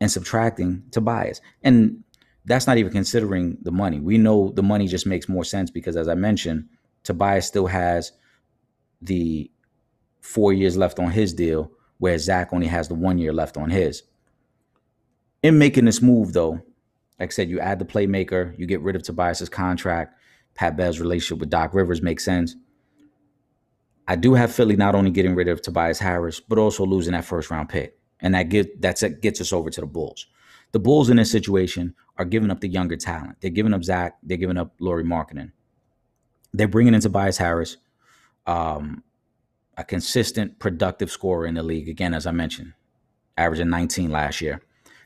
and 0.00 0.10
subtracting 0.10 0.84
Tobias. 0.90 1.40
And 1.62 2.04
that's 2.44 2.66
not 2.66 2.78
even 2.78 2.92
considering 2.92 3.58
the 3.62 3.72
money. 3.72 4.00
We 4.00 4.18
know 4.18 4.50
the 4.50 4.62
money 4.62 4.86
just 4.86 5.06
makes 5.06 5.28
more 5.28 5.44
sense 5.44 5.70
because, 5.70 5.96
as 5.96 6.08
I 6.08 6.14
mentioned, 6.14 6.68
Tobias 7.04 7.46
still 7.46 7.66
has 7.66 8.12
the 9.02 9.50
four 10.20 10.52
years 10.52 10.76
left 10.76 10.98
on 10.98 11.10
his 11.10 11.32
deal, 11.32 11.70
whereas 11.98 12.24
Zach 12.24 12.52
only 12.52 12.66
has 12.66 12.88
the 12.88 12.94
one 12.94 13.18
year 13.18 13.32
left 13.32 13.56
on 13.56 13.70
his. 13.70 14.02
In 15.42 15.58
making 15.58 15.86
this 15.86 16.02
move, 16.02 16.32
though, 16.32 16.62
like 17.18 17.30
I 17.30 17.32
said, 17.32 17.50
you 17.50 17.60
add 17.60 17.78
the 17.78 17.84
playmaker, 17.84 18.58
you 18.58 18.66
get 18.66 18.80
rid 18.80 18.96
of 18.96 19.02
Tobias's 19.02 19.48
contract. 19.48 20.14
Pat 20.54 20.76
Bev's 20.76 21.00
relationship 21.00 21.38
with 21.38 21.50
Doc 21.50 21.74
Rivers 21.74 22.02
makes 22.02 22.24
sense. 22.24 22.56
I 24.10 24.16
do 24.16 24.34
have 24.34 24.52
Philly 24.52 24.74
not 24.74 24.96
only 24.96 25.12
getting 25.12 25.36
rid 25.36 25.46
of 25.46 25.62
Tobias 25.62 26.00
Harris, 26.00 26.40
but 26.40 26.58
also 26.58 26.84
losing 26.84 27.12
that 27.12 27.24
first 27.24 27.48
round 27.48 27.68
pick. 27.68 27.96
And 28.18 28.34
that 28.34 28.48
get 28.48 28.82
that's 28.82 29.04
gets 29.04 29.40
us 29.40 29.52
over 29.52 29.70
to 29.70 29.80
the 29.80 29.86
Bulls. 29.86 30.26
The 30.72 30.80
Bulls 30.80 31.10
in 31.10 31.16
this 31.16 31.30
situation 31.30 31.94
are 32.18 32.24
giving 32.24 32.50
up 32.50 32.60
the 32.60 32.66
younger 32.66 32.96
talent. 32.96 33.36
They're 33.40 33.52
giving 33.52 33.72
up 33.72 33.84
Zach. 33.84 34.18
They're 34.24 34.36
giving 34.36 34.56
up 34.56 34.74
Lauri 34.80 35.04
Markkanen. 35.04 35.52
They're 36.52 36.66
bringing 36.66 36.92
in 36.92 37.00
Tobias 37.00 37.38
Harris, 37.38 37.76
um, 38.48 39.04
a 39.76 39.84
consistent, 39.84 40.58
productive 40.58 41.12
scorer 41.12 41.46
in 41.46 41.54
the 41.54 41.62
league. 41.62 41.88
Again, 41.88 42.12
as 42.12 42.26
I 42.26 42.32
mentioned, 42.32 42.72
averaging 43.38 43.70
19 43.70 44.10
last 44.10 44.40
year. 44.40 44.60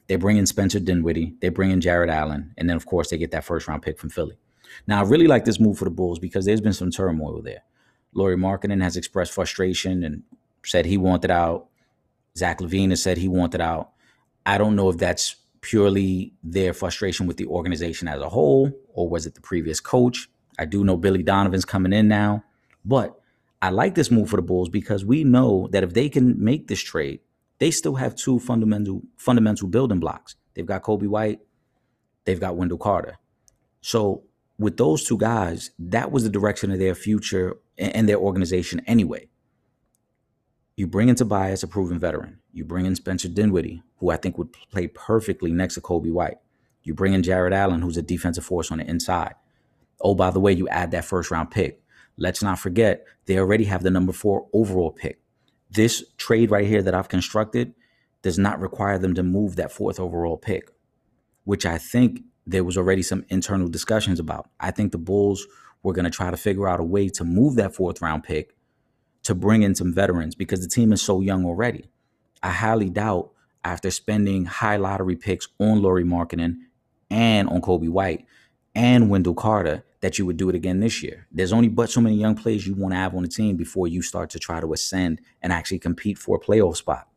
They 0.06 0.16
bring 0.16 0.38
in 0.38 0.46
Spencer 0.46 0.80
Dinwiddie, 0.80 1.34
they 1.42 1.50
bring 1.50 1.70
in 1.70 1.82
Jarrett 1.82 2.08
Allen, 2.08 2.54
and 2.56 2.70
then 2.70 2.76
of 2.76 2.86
course 2.86 3.10
they 3.10 3.18
get 3.18 3.32
that 3.32 3.44
first 3.44 3.68
round 3.68 3.82
pick 3.82 3.98
from 3.98 4.08
Philly. 4.08 4.38
Now 4.86 5.00
I 5.00 5.06
really 5.06 5.26
like 5.26 5.44
this 5.44 5.60
move 5.60 5.76
for 5.76 5.84
the 5.84 5.90
Bulls 5.90 6.18
because 6.18 6.46
there's 6.46 6.62
been 6.62 6.72
some 6.72 6.90
turmoil 6.90 7.42
there. 7.42 7.64
Lauri 8.14 8.36
Markkanen 8.36 8.82
has 8.82 8.96
expressed 8.96 9.32
frustration 9.32 10.04
and 10.04 10.22
said 10.64 10.86
he 10.86 10.96
wanted 10.96 11.30
out. 11.30 11.66
Zach 12.36 12.60
LaVine 12.60 12.90
has 12.90 13.02
said 13.02 13.18
he 13.18 13.28
wanted 13.28 13.60
out. 13.60 13.90
I 14.46 14.58
don't 14.58 14.76
know 14.76 14.88
if 14.88 14.98
that's 14.98 15.36
purely 15.60 16.32
their 16.42 16.74
frustration 16.74 17.26
with 17.26 17.36
the 17.36 17.46
organization 17.46 18.08
as 18.08 18.20
a 18.20 18.28
whole, 18.28 18.70
or 18.92 19.08
was 19.08 19.26
it 19.26 19.34
the 19.34 19.40
previous 19.40 19.80
coach? 19.80 20.28
I 20.58 20.66
do 20.66 20.84
know 20.84 20.96
Billy 20.96 21.22
Donovan's 21.22 21.64
coming 21.64 21.92
in 21.92 22.06
now, 22.08 22.44
but 22.84 23.18
I 23.62 23.70
like 23.70 23.94
this 23.94 24.10
move 24.10 24.28
for 24.28 24.36
the 24.36 24.42
Bulls 24.42 24.68
because 24.68 25.04
we 25.04 25.24
know 25.24 25.68
that 25.72 25.82
if 25.82 25.94
they 25.94 26.08
can 26.08 26.42
make 26.42 26.68
this 26.68 26.82
trade, 26.82 27.20
they 27.58 27.70
still 27.70 27.94
have 27.94 28.14
two 28.14 28.38
fundamental 28.38 29.02
fundamental 29.16 29.68
building 29.68 30.00
blocks. 30.00 30.36
They've 30.54 30.66
got 30.66 30.82
Coby 30.82 31.08
White, 31.08 31.40
they've 32.24 32.38
got 32.38 32.56
Wendell 32.56 32.78
Carter. 32.78 33.16
So 33.80 34.24
with 34.58 34.76
those 34.76 35.04
two 35.04 35.18
guys, 35.18 35.70
that 35.78 36.10
was 36.12 36.22
the 36.22 36.30
direction 36.30 36.70
of 36.70 36.78
their 36.78 36.94
future 36.94 37.56
and 37.76 38.08
their 38.08 38.18
organization 38.18 38.80
anyway. 38.86 39.28
You 40.76 40.86
bring 40.86 41.08
in 41.08 41.14
Tobias, 41.14 41.62
a 41.62 41.68
proven 41.68 41.98
veteran. 41.98 42.40
You 42.52 42.64
bring 42.64 42.86
in 42.86 42.96
Spencer 42.96 43.28
Dinwiddie, 43.28 43.82
who 43.98 44.10
I 44.10 44.16
think 44.16 44.38
would 44.38 44.52
play 44.52 44.88
perfectly 44.88 45.52
next 45.52 45.74
to 45.74 45.80
Coby 45.80 46.12
White. 46.12 46.38
You 46.82 46.94
bring 46.94 47.14
in 47.14 47.22
Jarrett 47.22 47.52
Allen, 47.52 47.80
who's 47.80 47.96
a 47.96 48.02
defensive 48.02 48.44
force 48.44 48.70
on 48.70 48.78
the 48.78 48.88
inside. 48.88 49.34
Oh, 50.00 50.14
by 50.14 50.30
the 50.30 50.40
way, 50.40 50.52
you 50.52 50.68
add 50.68 50.90
that 50.90 51.04
first 51.04 51.30
round 51.30 51.50
pick. 51.50 51.80
Let's 52.16 52.42
not 52.42 52.58
forget, 52.58 53.04
they 53.26 53.38
already 53.38 53.64
have 53.64 53.82
the 53.82 53.90
number 53.90 54.12
four 54.12 54.46
overall 54.52 54.90
pick. 54.90 55.20
This 55.70 56.04
trade 56.16 56.50
right 56.50 56.66
here 56.66 56.82
that 56.82 56.94
I've 56.94 57.08
constructed 57.08 57.74
does 58.22 58.38
not 58.38 58.60
require 58.60 58.98
them 58.98 59.14
to 59.14 59.22
move 59.22 59.56
that 59.56 59.72
fourth 59.72 59.98
overall 59.98 60.36
pick, 60.36 60.70
which 61.44 61.66
I 61.66 61.78
think 61.78 62.20
there 62.46 62.64
was 62.64 62.76
already 62.76 63.02
some 63.02 63.24
internal 63.28 63.68
discussions 63.68 64.20
about. 64.20 64.48
I 64.60 64.70
think 64.70 64.92
the 64.92 64.98
Bulls 64.98 65.46
were 65.82 65.92
going 65.92 66.04
to 66.04 66.10
try 66.10 66.30
to 66.30 66.36
figure 66.36 66.68
out 66.68 66.80
a 66.80 66.84
way 66.84 67.08
to 67.10 67.24
move 67.24 67.56
that 67.56 67.74
fourth 67.74 68.02
round 68.02 68.24
pick 68.24 68.54
to 69.22 69.34
bring 69.34 69.62
in 69.62 69.74
some 69.74 69.92
veterans 69.92 70.34
because 70.34 70.60
the 70.60 70.68
team 70.68 70.92
is 70.92 71.02
so 71.02 71.20
young 71.20 71.44
already. 71.44 71.88
I 72.42 72.50
highly 72.50 72.90
doubt 72.90 73.30
after 73.64 73.90
spending 73.90 74.44
high 74.44 74.76
lottery 74.76 75.16
picks 75.16 75.48
on 75.58 75.80
Lauri 75.80 76.04
Markkanen 76.04 76.56
and 77.10 77.48
on 77.48 77.62
Coby 77.62 77.88
White 77.88 78.26
and 78.74 79.08
Wendell 79.08 79.34
Carter 79.34 79.84
that 80.00 80.18
you 80.18 80.26
would 80.26 80.36
do 80.36 80.50
it 80.50 80.54
again 80.54 80.80
this 80.80 81.02
year. 81.02 81.26
There's 81.32 81.52
only 81.52 81.68
but 81.68 81.88
so 81.88 82.00
many 82.00 82.16
young 82.16 82.34
players 82.34 82.66
you 82.66 82.74
want 82.74 82.92
to 82.92 82.98
have 82.98 83.14
on 83.14 83.22
the 83.22 83.28
team 83.28 83.56
before 83.56 83.88
you 83.88 84.02
start 84.02 84.28
to 84.30 84.38
try 84.38 84.60
to 84.60 84.72
ascend 84.74 85.20
and 85.40 85.52
actually 85.52 85.78
compete 85.78 86.18
for 86.18 86.36
a 86.36 86.40
playoff 86.40 86.76
spot. 86.76 87.08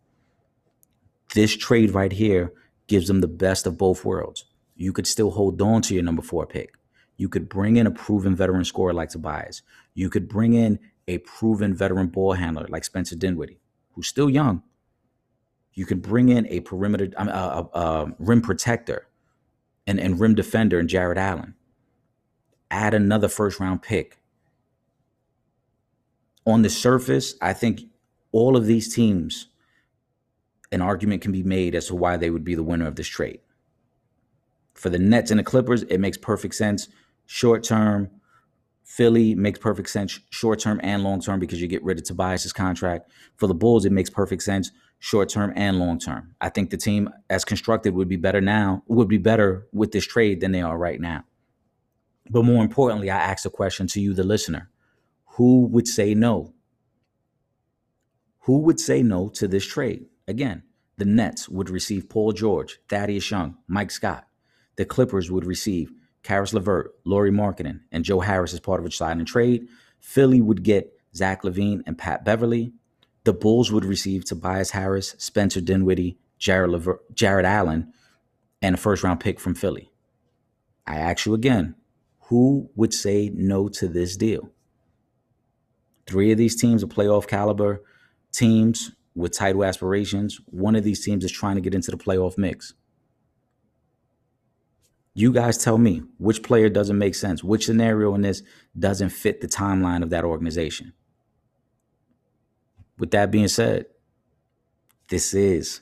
This 1.34 1.56
trade 1.58 1.92
right 1.92 2.12
here 2.12 2.54
gives 2.88 3.08
them 3.08 3.20
the 3.20 3.28
best 3.28 3.68
of 3.68 3.78
both 3.78 4.06
worlds. 4.06 4.46
You 4.78 4.94
could 4.94 5.08
still 5.08 5.32
hold 5.32 5.62
on 5.62 5.82
to 5.84 5.96
your 5.96 6.04
number 6.04 6.22
four 6.22 6.46
pick. 6.46 6.76
You 7.18 7.28
could 7.28 7.50
bring 7.50 7.78
in 7.78 7.88
a 7.88 7.92
proven 7.92 8.36
veteran 8.36 8.64
scorer 8.64 8.94
like 8.94 9.10
Tobias. 9.10 9.64
You 9.96 10.10
could 10.10 10.30
bring 10.30 10.54
in 10.54 10.80
a 11.08 11.18
proven 11.20 11.74
veteran 11.74 12.08
ball 12.08 12.34
handler 12.34 12.68
like 12.70 12.86
Spencer 12.86 13.16
Dinwiddie, 13.16 13.60
who's 13.94 14.08
still 14.08 14.30
young. 14.30 14.62
You 15.74 15.86
could 15.86 16.02
bring 16.02 16.30
in 16.30 16.48
a 16.48 16.60
perimeter, 16.60 17.10
a, 17.18 17.28
a, 17.28 17.80
a 17.80 18.16
rim 18.20 18.42
protector 18.42 19.08
and, 19.88 20.00
and 20.00 20.20
rim 20.20 20.36
defender 20.36 20.80
in 20.80 20.88
Jarrett 20.88 21.18
Allen. 21.18 21.56
Add 22.70 22.94
another 22.94 23.28
first 23.28 23.60
round 23.60 23.82
pick. 23.82 24.20
On 26.46 26.62
the 26.62 26.70
surface, 26.70 27.36
I 27.42 27.54
think 27.54 27.82
all 28.32 28.56
of 28.56 28.66
these 28.66 28.94
teams, 28.94 29.48
an 30.72 30.82
argument 30.82 31.22
can 31.22 31.32
be 31.32 31.44
made 31.44 31.76
as 31.76 31.88
to 31.88 31.96
why 31.96 32.18
they 32.18 32.30
would 32.30 32.44
be 32.44 32.56
the 32.56 32.64
winner 32.64 32.88
of 32.88 32.96
this 32.96 33.08
trade. 33.08 33.40
For 34.78 34.90
the 34.90 35.00
Nets 35.00 35.32
and 35.32 35.40
the 35.40 35.44
Clippers, 35.44 35.84
it 35.84 35.98
makes 36.00 36.18
perfect 36.18 36.56
sense. 36.56 36.88
Short 37.26 37.64
term, 37.64 38.10
Philly 38.84 39.36
makes 39.36 39.60
perfect 39.60 39.90
sense 39.90 40.20
short 40.30 40.60
term 40.60 40.80
and 40.82 41.04
long 41.04 41.20
term 41.20 41.40
because 41.40 41.62
you 41.62 41.68
get 41.68 41.84
rid 41.84 41.98
of 41.98 42.06
Tobias's 42.06 42.54
contract. 42.54 43.10
For 43.36 43.48
the 43.48 43.54
Bulls, 43.54 43.86
it 43.86 43.92
makes 43.92 44.10
perfect 44.10 44.44
sense 44.44 44.72
short 45.00 45.30
term 45.30 45.52
and 45.56 45.78
long 45.80 46.00
term. 46.00 46.36
I 46.40 46.50
think 46.50 46.70
the 46.70 46.78
team 46.78 47.10
as 47.30 47.44
constructed 47.44 47.96
would 47.96 48.08
be 48.08 48.16
better 48.16 48.40
now, 48.40 48.84
would 48.88 49.10
be 49.10 49.18
better 49.18 49.68
with 49.74 49.92
this 49.92 50.06
trade 50.06 50.42
than 50.42 50.52
they 50.52 50.62
are 50.62 50.78
right 50.78 51.02
now. 51.02 51.26
But 52.30 52.46
more 52.46 52.64
importantly, 52.64 53.10
I 53.10 53.18
ask 53.18 53.46
a 53.46 53.50
question 53.50 53.88
to 53.88 54.00
you, 54.00 54.14
the 54.14 54.24
listener. 54.24 54.70
Who 55.38 55.66
would 55.66 55.88
say 55.88 56.14
no? 56.14 56.54
Who 58.42 58.60
would 58.60 58.80
say 58.80 59.02
no 59.02 59.30
to 59.30 59.48
this 59.48 59.66
trade? 59.66 60.06
Again, 60.28 60.64
the 60.98 61.06
Nets 61.06 61.50
would 61.50 61.70
receive 61.70 62.10
Paul 62.10 62.32
George, 62.32 62.80
Thaddeus 62.90 63.30
Young, 63.30 63.58
Mike 63.68 63.92
Scott. 63.92 64.27
The 64.78 64.86
Clippers 64.86 65.30
would 65.30 65.46
receive 65.46 65.92
Caris 66.24 66.54
LeVert, 66.54 66.92
Lauri 67.04 67.32
Markkanen, 67.32 67.82
and 67.92 68.04
Joe 68.04 68.22
Harris 68.22 68.54
as 68.54 68.60
part 68.60 68.80
of 68.80 68.86
a 68.86 68.92
sign 68.92 69.20
and 69.20 69.28
trade. 69.28 69.68
Philly 70.00 70.42
would 70.42 70.64
get 70.64 70.94
Zach 71.16 71.44
LaVine 71.44 71.82
and 71.86 71.98
Pat 71.98 72.24
Beverley. 72.24 72.74
The 73.24 73.34
Bulls 73.34 73.72
would 73.72 73.86
receive 73.86 74.24
Tobias 74.24 74.72
Harris, 74.72 75.16
Spencer 75.18 75.62
Dinwiddie, 75.62 76.18
Jared, 76.38 76.88
Jarrett 77.14 77.46
Allen, 77.46 77.92
and 78.62 78.76
a 78.76 78.78
first 78.78 79.04
round 79.04 79.20
pick 79.20 79.40
from 79.40 79.56
Philly. 79.56 79.92
I 80.86 80.98
ask 80.98 81.26
you 81.26 81.34
again, 81.34 81.76
who 82.22 82.70
would 82.76 82.94
say 82.94 83.32
no 83.34 83.68
to 83.70 83.88
this 83.88 84.16
deal? 84.16 84.52
Three 86.06 86.32
of 86.32 86.38
these 86.38 86.56
teams 86.56 86.84
are 86.84 86.88
playoff 86.88 87.28
caliber 87.28 87.84
teams 88.32 88.92
with 89.16 89.34
title 89.34 89.66
aspirations. 89.66 90.40
One 90.46 90.76
of 90.76 90.84
these 90.84 91.04
teams 91.04 91.26
is 91.26 91.32
trying 91.32 91.56
to 91.56 91.62
get 91.62 91.74
into 91.74 91.92
the 91.92 91.98
playoff 91.98 92.38
mix. 92.38 92.74
You 95.18 95.34
guys 95.34 95.58
tell 95.58 95.80
me 95.80 96.04
which 96.20 96.44
player 96.44 96.70
doesn't 96.70 96.96
make 97.00 97.16
sense, 97.16 97.44
which 97.44 97.66
scenario 97.66 98.14
in 98.14 98.22
this 98.22 98.44
doesn't 98.78 99.10
fit 99.10 99.42
the 99.42 99.48
timeline 99.48 100.04
of 100.04 100.12
that 100.12 100.24
organization. 100.24 100.94
With 103.00 103.10
that 103.10 103.32
being 103.32 103.48
said, 103.48 103.88
this 105.10 105.34
is 105.34 105.82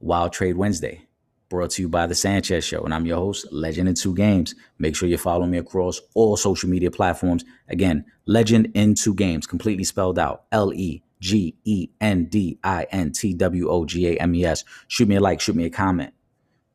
Wild 0.00 0.32
Trade 0.32 0.56
Wednesday, 0.56 1.06
brought 1.50 1.72
to 1.72 1.82
you 1.82 1.90
by 1.90 2.06
The 2.06 2.14
Sanchez 2.14 2.64
Show. 2.64 2.82
And 2.84 2.94
I'm 2.94 3.04
your 3.04 3.18
host, 3.18 3.46
Legend 3.52 3.86
in 3.86 3.94
Two 3.96 4.14
Games. 4.14 4.54
Make 4.78 4.96
sure 4.96 5.10
you 5.10 5.18
follow 5.18 5.44
me 5.44 5.58
across 5.58 6.00
all 6.14 6.34
social 6.38 6.70
media 6.70 6.90
platforms. 6.90 7.44
Again, 7.68 8.06
Legend 8.24 8.70
in 8.72 8.94
Two 8.94 9.12
Games, 9.12 9.46
completely 9.46 9.84
spelled 9.84 10.18
out 10.18 10.44
L 10.52 10.72
E 10.72 11.02
G 11.20 11.54
E 11.64 11.90
N 12.00 12.30
D 12.30 12.58
I 12.64 12.86
N 12.90 13.12
T 13.12 13.34
W 13.34 13.68
O 13.68 13.84
G 13.84 14.08
A 14.08 14.16
M 14.16 14.34
E 14.34 14.46
S. 14.46 14.64
Shoot 14.88 15.06
me 15.06 15.16
a 15.16 15.20
like, 15.20 15.42
shoot 15.42 15.54
me 15.54 15.66
a 15.66 15.70
comment. 15.70 16.14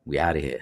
We 0.04 0.20
out 0.20 0.36
of 0.36 0.42
here. 0.44 0.60